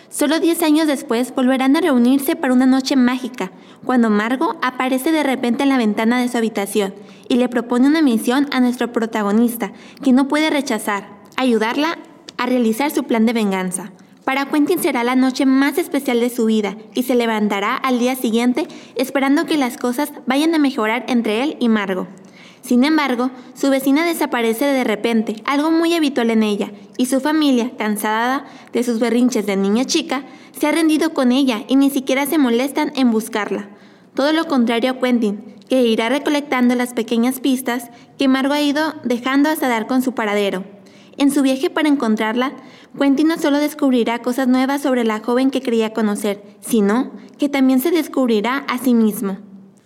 Solo 0.09 0.39
10 0.39 0.61
años 0.63 0.87
después 0.87 1.33
volverán 1.35 1.75
a 1.75 1.81
reunirse 1.81 2.35
para 2.35 2.53
una 2.53 2.65
noche 2.65 2.95
mágica, 2.95 3.51
cuando 3.83 4.09
Margo 4.09 4.57
aparece 4.61 5.11
de 5.11 5.23
repente 5.23 5.63
en 5.63 5.69
la 5.69 5.77
ventana 5.77 6.19
de 6.19 6.29
su 6.29 6.37
habitación 6.37 6.93
y 7.27 7.35
le 7.35 7.49
propone 7.49 7.87
una 7.87 8.01
misión 8.01 8.47
a 8.51 8.59
nuestro 8.59 8.91
protagonista, 8.91 9.71
que 10.03 10.13
no 10.13 10.27
puede 10.27 10.49
rechazar, 10.49 11.07
ayudarla 11.37 11.97
a 12.37 12.45
realizar 12.45 12.91
su 12.91 13.03
plan 13.03 13.25
de 13.25 13.33
venganza. 13.33 13.91
Para 14.23 14.45
Quentin 14.47 14.79
será 14.79 15.03
la 15.03 15.15
noche 15.15 15.45
más 15.45 15.77
especial 15.77 16.19
de 16.19 16.31
su 16.31 16.45
vida 16.45 16.75
y 16.95 17.03
se 17.03 17.13
levantará 17.13 17.75
al 17.75 17.99
día 17.99 18.15
siguiente 18.15 18.67
esperando 18.95 19.45
que 19.45 19.57
las 19.57 19.77
cosas 19.77 20.11
vayan 20.25 20.55
a 20.55 20.59
mejorar 20.59 21.05
entre 21.07 21.43
él 21.43 21.57
y 21.59 21.69
Margo. 21.69 22.07
Sin 22.65 22.83
embargo, 22.83 23.29
su 23.53 23.69
vecina 23.69 24.03
desaparece 24.03 24.65
de 24.65 24.83
repente, 24.83 25.35
algo 25.45 25.69
muy 25.69 25.93
habitual 25.93 26.31
en 26.31 26.41
ella, 26.41 26.71
y 26.97 27.05
su 27.05 27.19
familia, 27.19 27.73
cansada 27.77 28.45
de 28.73 28.83
sus 28.83 28.97
berrinches 28.97 29.45
de 29.45 29.55
niña 29.55 29.85
chica, 29.85 30.23
se 30.59 30.65
ha 30.65 30.71
rendido 30.71 31.13
con 31.13 31.31
ella 31.31 31.63
y 31.67 31.75
ni 31.75 31.91
siquiera 31.91 32.25
se 32.25 32.39
molestan 32.39 32.91
en 32.95 33.11
buscarla. 33.11 33.69
Todo 34.15 34.33
lo 34.33 34.47
contrario 34.47 34.89
a 34.89 34.99
Quentin, 34.99 35.43
que 35.69 35.83
irá 35.83 36.09
recolectando 36.09 36.73
las 36.73 36.95
pequeñas 36.95 37.39
pistas 37.39 37.91
que 38.17 38.27
Margo 38.27 38.55
ha 38.55 38.61
ido 38.61 38.95
dejando 39.03 39.49
hasta 39.49 39.67
dar 39.67 39.85
con 39.85 40.01
su 40.01 40.13
paradero. 40.13 40.63
En 41.17 41.29
su 41.29 41.43
viaje 41.43 41.69
para 41.69 41.87
encontrarla, 41.87 42.53
Quentin 42.99 43.27
no 43.27 43.37
solo 43.37 43.59
descubrirá 43.59 44.23
cosas 44.23 44.47
nuevas 44.47 44.81
sobre 44.81 45.03
la 45.03 45.19
joven 45.19 45.51
que 45.51 45.61
creía 45.61 45.93
conocer, 45.93 46.41
sino 46.61 47.11
que 47.37 47.47
también 47.47 47.79
se 47.79 47.91
descubrirá 47.91 48.57
a 48.67 48.79
sí 48.79 48.95
mismo. 48.95 49.37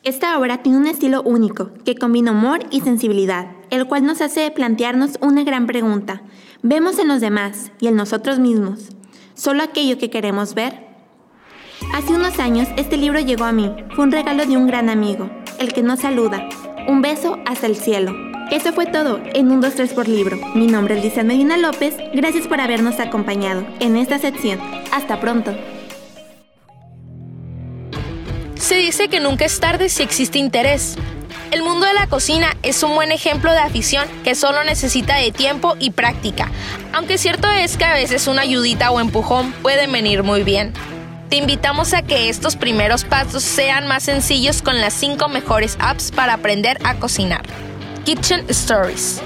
Esta 0.03 0.39
obra 0.39 0.63
tiene 0.63 0.77
un 0.77 0.87
estilo 0.87 1.21
único 1.23 1.71
que 1.83 1.95
combina 1.95 2.31
humor 2.31 2.61
y 2.71 2.79
sensibilidad, 2.79 3.51
el 3.69 3.85
cual 3.85 4.05
nos 4.05 4.21
hace 4.21 4.49
plantearnos 4.49 5.17
una 5.19 5.43
gran 5.43 5.67
pregunta. 5.67 6.21
¿Vemos 6.63 6.99
en 6.99 7.09
los 7.09 7.19
demás 7.19 7.73
y 7.81 7.87
en 7.87 7.97
nosotros 7.97 8.39
mismos 8.39 8.89
solo 9.33 9.61
aquello 9.61 9.97
que 9.97 10.09
queremos 10.09 10.53
ver? 10.53 10.87
Hace 11.93 12.13
unos 12.13 12.39
años 12.39 12.69
este 12.77 12.95
libro 12.95 13.19
llegó 13.19 13.43
a 13.43 13.51
mí. 13.51 13.75
Fue 13.93 14.05
un 14.05 14.13
regalo 14.13 14.45
de 14.45 14.55
un 14.55 14.67
gran 14.67 14.89
amigo, 14.89 15.29
el 15.59 15.73
que 15.73 15.83
nos 15.83 15.99
saluda. 15.99 16.47
Un 16.87 17.01
beso 17.01 17.37
hasta 17.45 17.67
el 17.67 17.75
cielo. 17.75 18.13
Eso 18.51 18.71
fue 18.71 18.85
todo 18.85 19.19
en 19.33 19.51
un 19.51 19.61
2-3 19.61 19.93
por 19.93 20.07
libro. 20.07 20.37
Mi 20.55 20.67
nombre 20.67 20.97
es 20.97 21.03
Lisa 21.03 21.23
Medina 21.23 21.57
López. 21.57 21.97
Gracias 22.13 22.47
por 22.47 22.61
habernos 22.61 23.01
acompañado 23.01 23.65
en 23.81 23.97
esta 23.97 24.17
sección. 24.17 24.59
Hasta 24.93 25.19
pronto. 25.19 25.53
Se 28.59 28.75
dice 28.75 29.07
que 29.07 29.21
nunca 29.21 29.45
es 29.45 29.59
tarde 29.59 29.89
si 29.89 30.03
existe 30.03 30.37
interés. 30.37 30.95
El 31.51 31.63
mundo 31.63 31.87
de 31.87 31.93
la 31.93 32.07
cocina 32.07 32.55
es 32.61 32.83
un 32.83 32.93
buen 32.93 33.11
ejemplo 33.11 33.51
de 33.51 33.57
afición 33.57 34.05
que 34.23 34.35
solo 34.35 34.63
necesita 34.63 35.15
de 35.15 35.31
tiempo 35.31 35.75
y 35.79 35.91
práctica, 35.91 36.51
aunque 36.93 37.17
cierto 37.17 37.49
es 37.49 37.77
que 37.77 37.85
a 37.85 37.93
veces 37.93 38.27
una 38.27 38.41
ayudita 38.41 38.91
o 38.91 38.99
empujón 38.99 39.53
puede 39.63 39.87
venir 39.87 40.23
muy 40.23 40.43
bien. 40.43 40.73
Te 41.29 41.37
invitamos 41.37 41.93
a 41.93 42.01
que 42.01 42.29
estos 42.29 42.57
primeros 42.57 43.05
pasos 43.05 43.43
sean 43.43 43.87
más 43.87 44.03
sencillos 44.03 44.61
con 44.61 44.79
las 44.79 44.93
5 44.93 45.29
mejores 45.29 45.77
apps 45.79 46.11
para 46.11 46.33
aprender 46.33 46.77
a 46.83 46.95
cocinar. 46.95 47.43
Kitchen 48.03 48.45
Stories. 48.49 49.21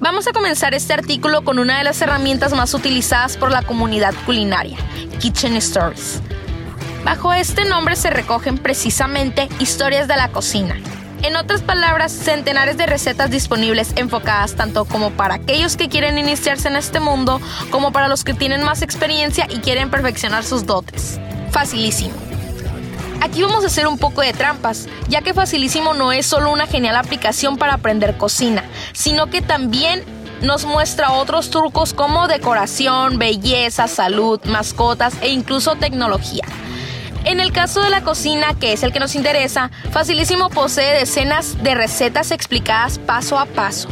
Vamos 0.00 0.26
a 0.26 0.32
comenzar 0.32 0.74
este 0.74 0.94
artículo 0.94 1.44
con 1.44 1.58
una 1.58 1.78
de 1.78 1.84
las 1.84 2.00
herramientas 2.00 2.52
más 2.54 2.72
utilizadas 2.72 3.36
por 3.36 3.52
la 3.52 3.62
comunidad 3.62 4.14
culinaria, 4.24 4.78
Kitchen 5.20 5.54
Stories. 5.56 6.22
Bajo 7.08 7.32
este 7.32 7.64
nombre 7.64 7.96
se 7.96 8.10
recogen 8.10 8.58
precisamente 8.58 9.48
historias 9.60 10.08
de 10.08 10.16
la 10.16 10.28
cocina. 10.28 10.76
En 11.22 11.36
otras 11.36 11.62
palabras, 11.62 12.12
centenares 12.12 12.76
de 12.76 12.84
recetas 12.84 13.30
disponibles 13.30 13.94
enfocadas 13.96 14.56
tanto 14.56 14.84
como 14.84 15.10
para 15.12 15.36
aquellos 15.36 15.78
que 15.78 15.88
quieren 15.88 16.18
iniciarse 16.18 16.68
en 16.68 16.76
este 16.76 17.00
mundo 17.00 17.40
como 17.70 17.92
para 17.92 18.08
los 18.08 18.24
que 18.24 18.34
tienen 18.34 18.62
más 18.62 18.82
experiencia 18.82 19.46
y 19.48 19.60
quieren 19.60 19.88
perfeccionar 19.88 20.44
sus 20.44 20.66
dotes. 20.66 21.18
Facilísimo. 21.50 22.12
Aquí 23.22 23.40
vamos 23.40 23.64
a 23.64 23.68
hacer 23.68 23.86
un 23.86 23.96
poco 23.96 24.20
de 24.20 24.34
trampas, 24.34 24.86
ya 25.08 25.22
que 25.22 25.32
Facilísimo 25.32 25.94
no 25.94 26.12
es 26.12 26.26
solo 26.26 26.52
una 26.52 26.66
genial 26.66 26.96
aplicación 26.96 27.56
para 27.56 27.72
aprender 27.72 28.18
cocina, 28.18 28.64
sino 28.92 29.28
que 29.28 29.40
también 29.40 30.04
nos 30.42 30.66
muestra 30.66 31.12
otros 31.12 31.48
trucos 31.48 31.94
como 31.94 32.28
decoración, 32.28 33.18
belleza, 33.18 33.88
salud, 33.88 34.40
mascotas 34.44 35.14
e 35.22 35.30
incluso 35.30 35.74
tecnología. 35.76 36.44
En 37.24 37.40
el 37.40 37.52
caso 37.52 37.82
de 37.82 37.90
la 37.90 38.02
cocina, 38.02 38.54
que 38.58 38.72
es 38.72 38.82
el 38.82 38.92
que 38.92 39.00
nos 39.00 39.14
interesa, 39.14 39.70
Facilísimo 39.92 40.48
posee 40.50 40.98
decenas 40.98 41.62
de 41.62 41.74
recetas 41.74 42.30
explicadas 42.30 42.98
paso 42.98 43.38
a 43.38 43.46
paso. 43.46 43.88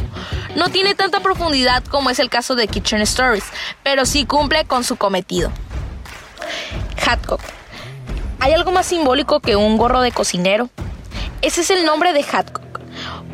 No 0.55 0.69
tiene 0.69 0.95
tanta 0.95 1.19
profundidad 1.19 1.83
como 1.83 2.09
es 2.09 2.19
el 2.19 2.29
caso 2.29 2.55
de 2.55 2.67
Kitchen 2.67 3.01
Stories, 3.01 3.43
pero 3.83 4.05
sí 4.05 4.25
cumple 4.25 4.65
con 4.65 4.83
su 4.83 4.95
cometido. 4.95 5.51
Hatcock. 7.05 7.41
¿Hay 8.39 8.53
algo 8.53 8.71
más 8.71 8.87
simbólico 8.87 9.39
que 9.39 9.55
un 9.55 9.77
gorro 9.77 10.01
de 10.01 10.11
cocinero? 10.11 10.69
Ese 11.41 11.61
es 11.61 11.69
el 11.69 11.85
nombre 11.85 12.13
de 12.13 12.23
Hatcock, 12.23 12.79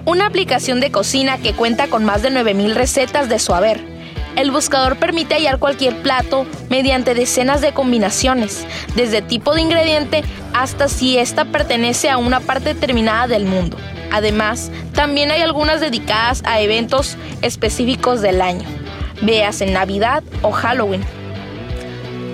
una 0.06 0.26
aplicación 0.26 0.80
de 0.80 0.92
cocina 0.92 1.38
que 1.38 1.54
cuenta 1.54 1.88
con 1.88 2.04
más 2.04 2.22
de 2.22 2.30
9000 2.30 2.76
recetas 2.76 3.30
de 3.30 3.40
su 3.40 3.54
haber. 3.54 3.93
El 4.36 4.50
buscador 4.50 4.98
permite 4.98 5.36
hallar 5.36 5.60
cualquier 5.60 6.02
plato 6.02 6.48
mediante 6.70 7.14
decenas 7.14 7.62
de 7.62 7.72
combinaciones, 7.72 8.66
desde 8.96 9.22
tipo 9.22 9.54
de 9.54 9.62
ingrediente 9.62 10.24
hasta 10.54 10.88
si 10.88 11.18
ésta 11.18 11.46
pertenece 11.46 12.10
a 12.10 12.18
una 12.18 12.40
parte 12.40 12.74
determinada 12.74 13.28
del 13.28 13.46
mundo. 13.46 13.78
Además, 14.12 14.72
también 14.94 15.32
hay 15.32 15.42
algunas 15.42 15.82
dedicadas 15.82 16.42
a 16.46 16.60
eventos 16.62 17.18
específicos 17.42 18.22
del 18.22 18.42
año, 18.42 18.68
veas 19.22 19.62
en 19.62 19.74
Navidad 19.74 20.24
o 20.42 20.52
Halloween. 20.52 21.04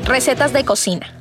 Recetas 0.05 0.53
de 0.53 0.63
cocina. 0.63 1.13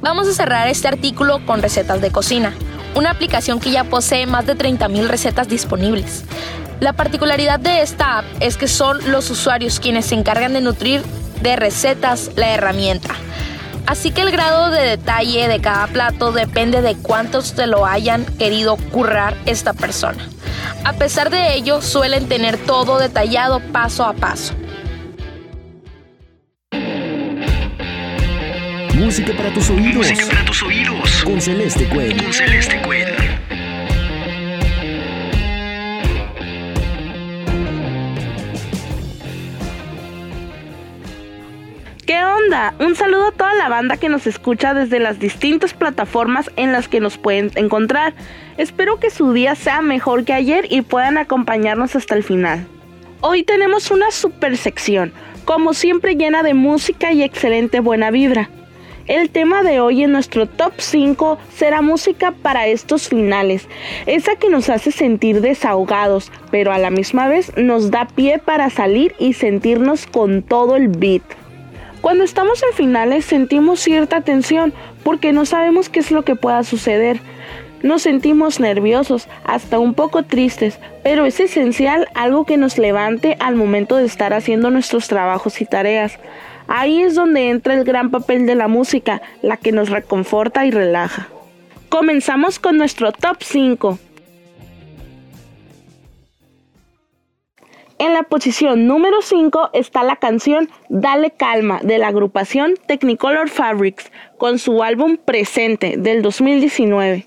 Vamos 0.00 0.28
a 0.28 0.32
cerrar 0.32 0.68
este 0.68 0.88
artículo 0.88 1.44
con 1.46 1.62
recetas 1.62 2.00
de 2.00 2.10
cocina, 2.10 2.54
una 2.94 3.10
aplicación 3.10 3.58
que 3.60 3.70
ya 3.70 3.84
posee 3.84 4.26
más 4.26 4.46
de 4.46 4.56
30.000 4.56 5.06
recetas 5.06 5.48
disponibles. 5.48 6.24
La 6.80 6.92
particularidad 6.92 7.58
de 7.58 7.82
esta 7.82 8.18
app 8.18 8.24
es 8.40 8.56
que 8.56 8.68
son 8.68 9.10
los 9.10 9.30
usuarios 9.30 9.80
quienes 9.80 10.06
se 10.06 10.14
encargan 10.14 10.52
de 10.52 10.60
nutrir 10.60 11.02
de 11.42 11.56
recetas 11.56 12.30
la 12.36 12.54
herramienta. 12.54 13.14
Así 13.86 14.12
que 14.12 14.20
el 14.20 14.30
grado 14.30 14.70
de 14.70 14.82
detalle 14.82 15.48
de 15.48 15.60
cada 15.60 15.88
plato 15.88 16.30
depende 16.30 16.80
de 16.82 16.94
cuántos 16.94 17.54
te 17.54 17.66
lo 17.66 17.84
hayan 17.84 18.24
querido 18.36 18.76
currar 18.76 19.34
esta 19.46 19.72
persona. 19.72 20.28
A 20.84 20.92
pesar 20.92 21.30
de 21.30 21.54
ello, 21.54 21.82
suelen 21.82 22.28
tener 22.28 22.56
todo 22.58 22.98
detallado 22.98 23.60
paso 23.72 24.04
a 24.04 24.12
paso. 24.12 24.54
Música 28.94 29.32
para 29.36 29.52
tus 29.52 29.70
oídos. 29.70 29.96
Música 29.96 30.26
para 30.26 30.44
tus 30.44 30.62
oídos. 30.62 31.24
Con 31.24 31.40
Celeste 31.40 31.88
Cuello. 31.88 32.22
Con 32.22 32.32
Celeste 32.32 32.82
Cuello. 32.82 33.57
Un 42.78 42.96
saludo 42.96 43.26
a 43.26 43.32
toda 43.32 43.54
la 43.56 43.68
banda 43.68 43.98
que 43.98 44.08
nos 44.08 44.26
escucha 44.26 44.72
desde 44.72 44.98
las 44.98 45.18
distintas 45.18 45.74
plataformas 45.74 46.50
en 46.56 46.72
las 46.72 46.88
que 46.88 46.98
nos 46.98 47.18
pueden 47.18 47.50
encontrar. 47.56 48.14
Espero 48.56 48.98
que 48.98 49.10
su 49.10 49.34
día 49.34 49.54
sea 49.54 49.82
mejor 49.82 50.24
que 50.24 50.32
ayer 50.32 50.66
y 50.70 50.80
puedan 50.80 51.18
acompañarnos 51.18 51.94
hasta 51.94 52.14
el 52.14 52.24
final. 52.24 52.66
Hoy 53.20 53.42
tenemos 53.42 53.90
una 53.90 54.10
super 54.10 54.56
sección, 54.56 55.12
como 55.44 55.74
siempre 55.74 56.14
llena 56.14 56.42
de 56.42 56.54
música 56.54 57.12
y 57.12 57.22
excelente 57.22 57.80
buena 57.80 58.10
vibra. 58.10 58.48
El 59.08 59.28
tema 59.28 59.62
de 59.62 59.80
hoy 59.80 60.04
en 60.04 60.12
nuestro 60.12 60.46
top 60.46 60.72
5 60.78 61.38
será 61.54 61.82
música 61.82 62.32
para 62.32 62.66
estos 62.66 63.08
finales, 63.08 63.68
esa 64.06 64.36
que 64.36 64.48
nos 64.48 64.70
hace 64.70 64.90
sentir 64.90 65.42
desahogados, 65.42 66.32
pero 66.50 66.72
a 66.72 66.78
la 66.78 66.88
misma 66.88 67.28
vez 67.28 67.52
nos 67.58 67.90
da 67.90 68.08
pie 68.08 68.38
para 68.38 68.70
salir 68.70 69.14
y 69.18 69.34
sentirnos 69.34 70.06
con 70.06 70.42
todo 70.42 70.76
el 70.76 70.88
beat. 70.88 71.37
Cuando 72.00 72.22
estamos 72.24 72.62
en 72.62 72.76
finales 72.76 73.24
sentimos 73.24 73.80
cierta 73.80 74.20
tensión 74.20 74.72
porque 75.02 75.32
no 75.32 75.44
sabemos 75.46 75.88
qué 75.88 76.00
es 76.00 76.10
lo 76.10 76.22
que 76.22 76.36
pueda 76.36 76.62
suceder. 76.62 77.20
Nos 77.82 78.02
sentimos 78.02 78.60
nerviosos, 78.60 79.28
hasta 79.44 79.78
un 79.78 79.94
poco 79.94 80.24
tristes, 80.24 80.78
pero 81.02 81.26
es 81.26 81.38
esencial 81.38 82.08
algo 82.14 82.44
que 82.44 82.56
nos 82.56 82.78
levante 82.78 83.36
al 83.40 83.54
momento 83.54 83.96
de 83.96 84.06
estar 84.06 84.32
haciendo 84.32 84.70
nuestros 84.70 85.06
trabajos 85.08 85.60
y 85.60 85.64
tareas. 85.64 86.18
Ahí 86.66 87.02
es 87.02 87.14
donde 87.14 87.50
entra 87.50 87.74
el 87.74 87.84
gran 87.84 88.10
papel 88.10 88.46
de 88.46 88.54
la 88.54 88.68
música, 88.68 89.22
la 89.42 89.56
que 89.56 89.72
nos 89.72 89.90
reconforta 89.90 90.66
y 90.66 90.70
relaja. 90.70 91.28
Comenzamos 91.88 92.58
con 92.58 92.76
nuestro 92.76 93.12
top 93.12 93.38
5. 93.40 93.98
En 97.98 98.12
la 98.12 98.22
posición 98.22 98.86
número 98.86 99.22
5 99.22 99.70
está 99.72 100.04
la 100.04 100.14
canción 100.14 100.68
Dale 100.88 101.32
Calma 101.32 101.80
de 101.82 101.98
la 101.98 102.06
agrupación 102.06 102.74
Technicolor 102.86 103.48
Fabrics 103.48 104.12
con 104.36 104.60
su 104.60 104.84
álbum 104.84 105.16
Presente 105.16 105.96
del 105.98 106.22
2019. 106.22 107.26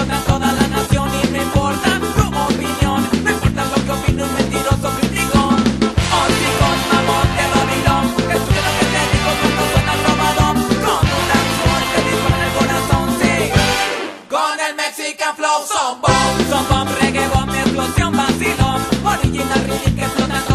Sota 20.17 20.50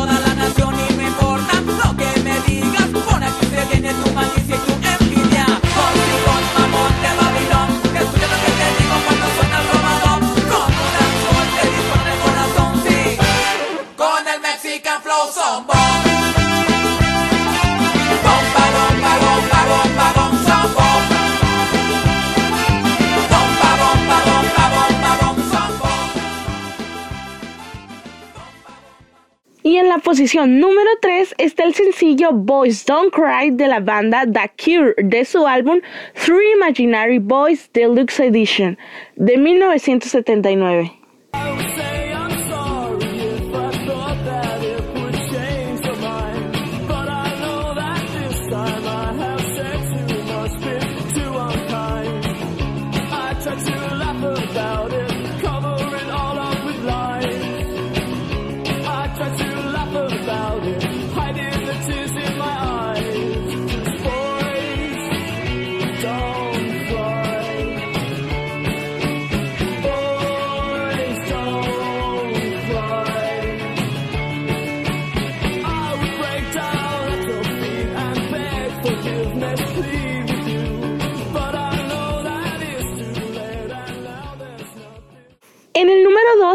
Y 29.77 29.79
en 29.79 29.91
la 29.91 29.99
posición 29.99 30.59
número 30.59 30.89
3 31.03 31.35
está 31.37 31.65
el 31.65 31.75
sencillo 31.75 32.33
Boys 32.33 32.87
Don't 32.87 33.13
Cry 33.13 33.51
de 33.51 33.69
la 33.69 33.81
banda 33.81 34.25
The 34.25 34.51
Cure 34.57 34.95
de 34.97 35.23
su 35.27 35.47
álbum 35.47 35.83
Three 36.15 36.53
Imaginary 36.55 37.19
Boys 37.19 37.69
Deluxe 37.75 38.21
Edition 38.21 38.79
de 39.17 39.37
1979. 39.37 41.06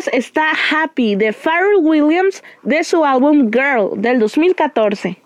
El 0.08 0.14
número 0.14 0.14
2 0.14 0.14
está 0.14 0.52
Happy 0.72 1.16
de 1.16 1.34
Pharrell 1.34 1.78
Williams 1.82 2.44
de 2.64 2.84
su 2.84 3.04
álbum 3.06 3.52
Girl 3.52 4.02
del 4.02 4.20
2014. 4.20 5.21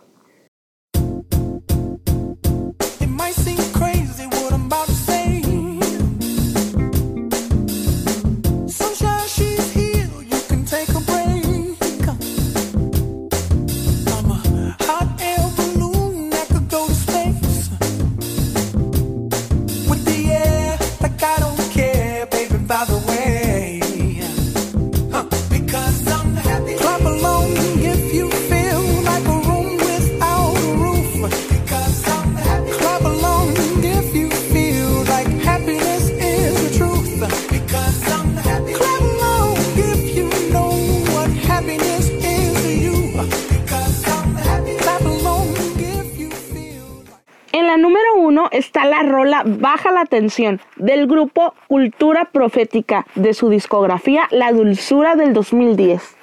Baja 49.46 49.92
la 49.92 50.06
Tensión 50.06 50.62
del 50.76 51.08
grupo 51.08 51.54
Cultura 51.68 52.30
Profética 52.32 53.06
de 53.16 53.34
su 53.34 53.50
discografía 53.50 54.28
La 54.32 54.52
Dulzura 54.52 55.16
del 55.16 55.34
2010. 55.34 56.16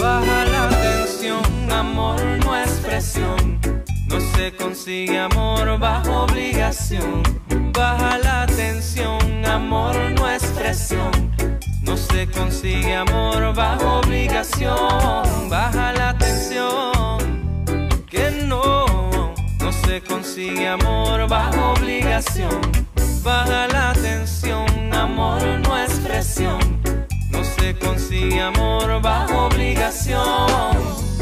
Baja 0.00 0.44
la 0.44 0.68
tensión, 0.68 1.72
amor 1.72 2.20
no 2.44 2.56
es 2.56 2.70
presión. 2.80 3.60
No 4.08 4.20
se 4.20 4.52
consigue 4.56 5.18
amor 5.18 5.78
bajo 5.78 6.24
obligación. 6.24 7.22
Baja 7.72 8.18
la 8.18 8.46
tensión, 8.46 9.44
amor 9.46 9.96
no 10.16 10.28
es 10.28 10.44
presión. 10.52 11.10
No 11.82 11.96
se 11.96 12.26
consigue 12.28 12.94
amor 12.94 13.54
bajo 13.54 14.00
obligación. 14.00 15.48
Baja 15.48 15.92
la 15.92 16.16
tensión, 16.16 17.23
se 19.94 20.00
consigue 20.00 20.66
amor 20.66 21.28
bajo 21.28 21.74
obligación. 21.74 22.60
Baja 23.22 23.68
la 23.68 23.92
tensión, 23.92 24.92
amor 24.92 25.40
no 25.62 25.78
es 25.78 25.92
presión. 26.00 26.58
No 27.30 27.44
se 27.44 27.78
consigue 27.78 28.40
amor 28.40 29.00
bajo 29.00 29.46
obligación. 29.46 31.13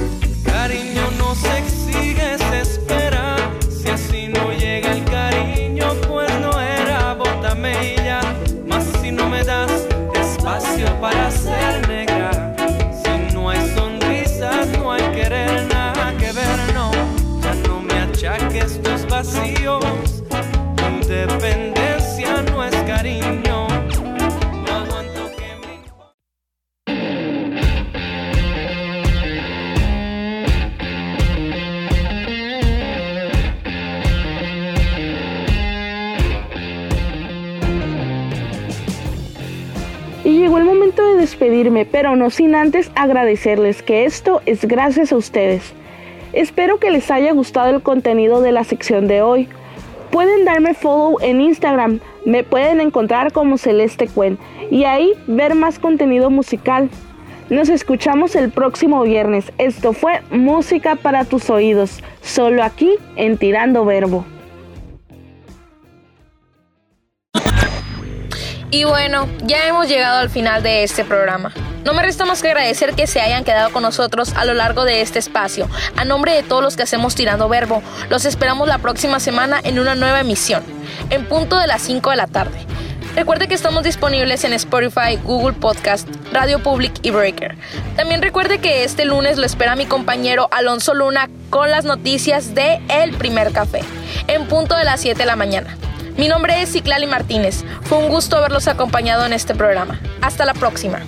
Despedirme, 41.42 41.85
pero 41.85 42.14
no 42.14 42.31
sin 42.31 42.55
antes 42.55 42.92
agradecerles 42.94 43.83
que 43.83 44.05
esto 44.05 44.40
es 44.46 44.64
gracias 44.64 45.12
a 45.12 45.16
ustedes. 45.16 45.72
Espero 46.33 46.78
que 46.78 46.92
les 46.92 47.11
haya 47.11 47.33
gustado 47.33 47.70
el 47.70 47.83
contenido 47.83 48.40
de 48.40 48.52
la 48.52 48.62
sección 48.62 49.09
de 49.09 49.22
hoy. 49.22 49.48
Pueden 50.12 50.44
darme 50.44 50.75
follow 50.75 51.19
en 51.21 51.40
Instagram, 51.40 51.98
me 52.25 52.44
pueden 52.44 52.81
encontrar 52.81 53.33
como 53.33 53.58
Celeste 53.58 54.06
Cuen 54.06 54.38
y 54.71 54.85
ahí 54.85 55.14
ver 55.27 55.56
más 55.56 55.81
contenido 55.81 56.31
musical. 56.31 56.88
Nos 57.50 57.69
escuchamos 57.71 58.37
el 58.37 58.52
próximo 58.52 59.02
viernes. 59.02 59.52
Esto 59.58 59.92
fue 59.92 60.21
Música 60.31 60.94
para 60.94 61.25
tus 61.25 61.50
oídos, 61.50 62.04
solo 62.21 62.62
aquí 62.62 62.94
en 63.16 63.37
Tirando 63.37 63.85
Verbo. 63.85 64.25
Y 68.73 68.85
bueno, 68.85 69.29
ya 69.42 69.68
hemos 69.68 69.87
llegado 69.87 70.16
al 70.16 70.31
final 70.31 70.62
de 70.62 70.83
este 70.83 71.04
programa. 71.04 71.52
No 71.85 71.92
me 71.92 72.02
resta 72.02 72.25
más 72.25 72.40
que 72.40 72.48
agradecer 72.48 72.94
que 72.94 73.06
se 73.06 73.20
hayan 73.20 73.44
quedado 73.44 73.70
con 73.70 73.83
nosotros 73.83 74.33
a 74.35 74.46
lo 74.46 74.54
largo 74.54 74.87
de 74.87 75.02
este 75.02 75.18
espacio. 75.18 75.68
A 75.94 76.06
nombre 76.06 76.33
de 76.33 76.42
todos 76.42 76.62
los 76.62 76.75
que 76.75 76.85
hacemos 76.85 77.14
Tirando 77.14 77.50
Verbo, 77.50 77.83
los 78.08 78.25
esperamos 78.25 78.66
la 78.68 78.79
próxima 78.79 79.20
semana 79.20 79.60
en 79.62 79.79
una 79.79 79.94
nueva 79.94 80.20
emisión, 80.20 80.64
en 81.10 81.27
punto 81.27 81.58
de 81.58 81.66
las 81.66 81.83
5 81.83 82.08
de 82.08 82.16
la 82.16 82.27
tarde. 82.27 82.66
Recuerde 83.14 83.46
que 83.46 83.52
estamos 83.52 83.83
disponibles 83.83 84.42
en 84.44 84.54
Spotify, 84.54 85.18
Google 85.23 85.52
Podcast, 85.52 86.08
Radio 86.33 86.62
Public 86.62 86.94
y 87.02 87.10
Breaker. 87.10 87.58
También 87.96 88.23
recuerde 88.23 88.58
que 88.58 88.85
este 88.85 89.04
lunes 89.04 89.37
lo 89.37 89.44
espera 89.44 89.77
mi 89.77 89.85
compañero 89.85 90.48
Alonso 90.50 90.94
Luna 90.94 91.29
con 91.50 91.70
las 91.70 91.85
noticias 91.85 92.54
de 92.54 92.81
El 92.88 93.12
Primer 93.12 93.52
Café, 93.52 93.81
en 94.29 94.46
punto 94.46 94.75
de 94.77 94.85
las 94.85 95.02
7 95.02 95.18
de 95.18 95.27
la 95.27 95.37
mañana. 95.37 95.77
Mi 96.17 96.29
nombre 96.29 96.63
es 96.63 96.71
Ciclali 96.73 97.06
Martínez. 97.06 97.65
Fue 97.83 97.98
un 97.98 98.08
gusto 98.08 98.37
haberlos 98.37 98.69
acompañado 98.69 99.25
en 99.25 99.33
este 99.33 99.54
programa. 99.54 99.98
Hasta 100.21 100.44
la 100.44 100.54
próxima. 100.54 101.00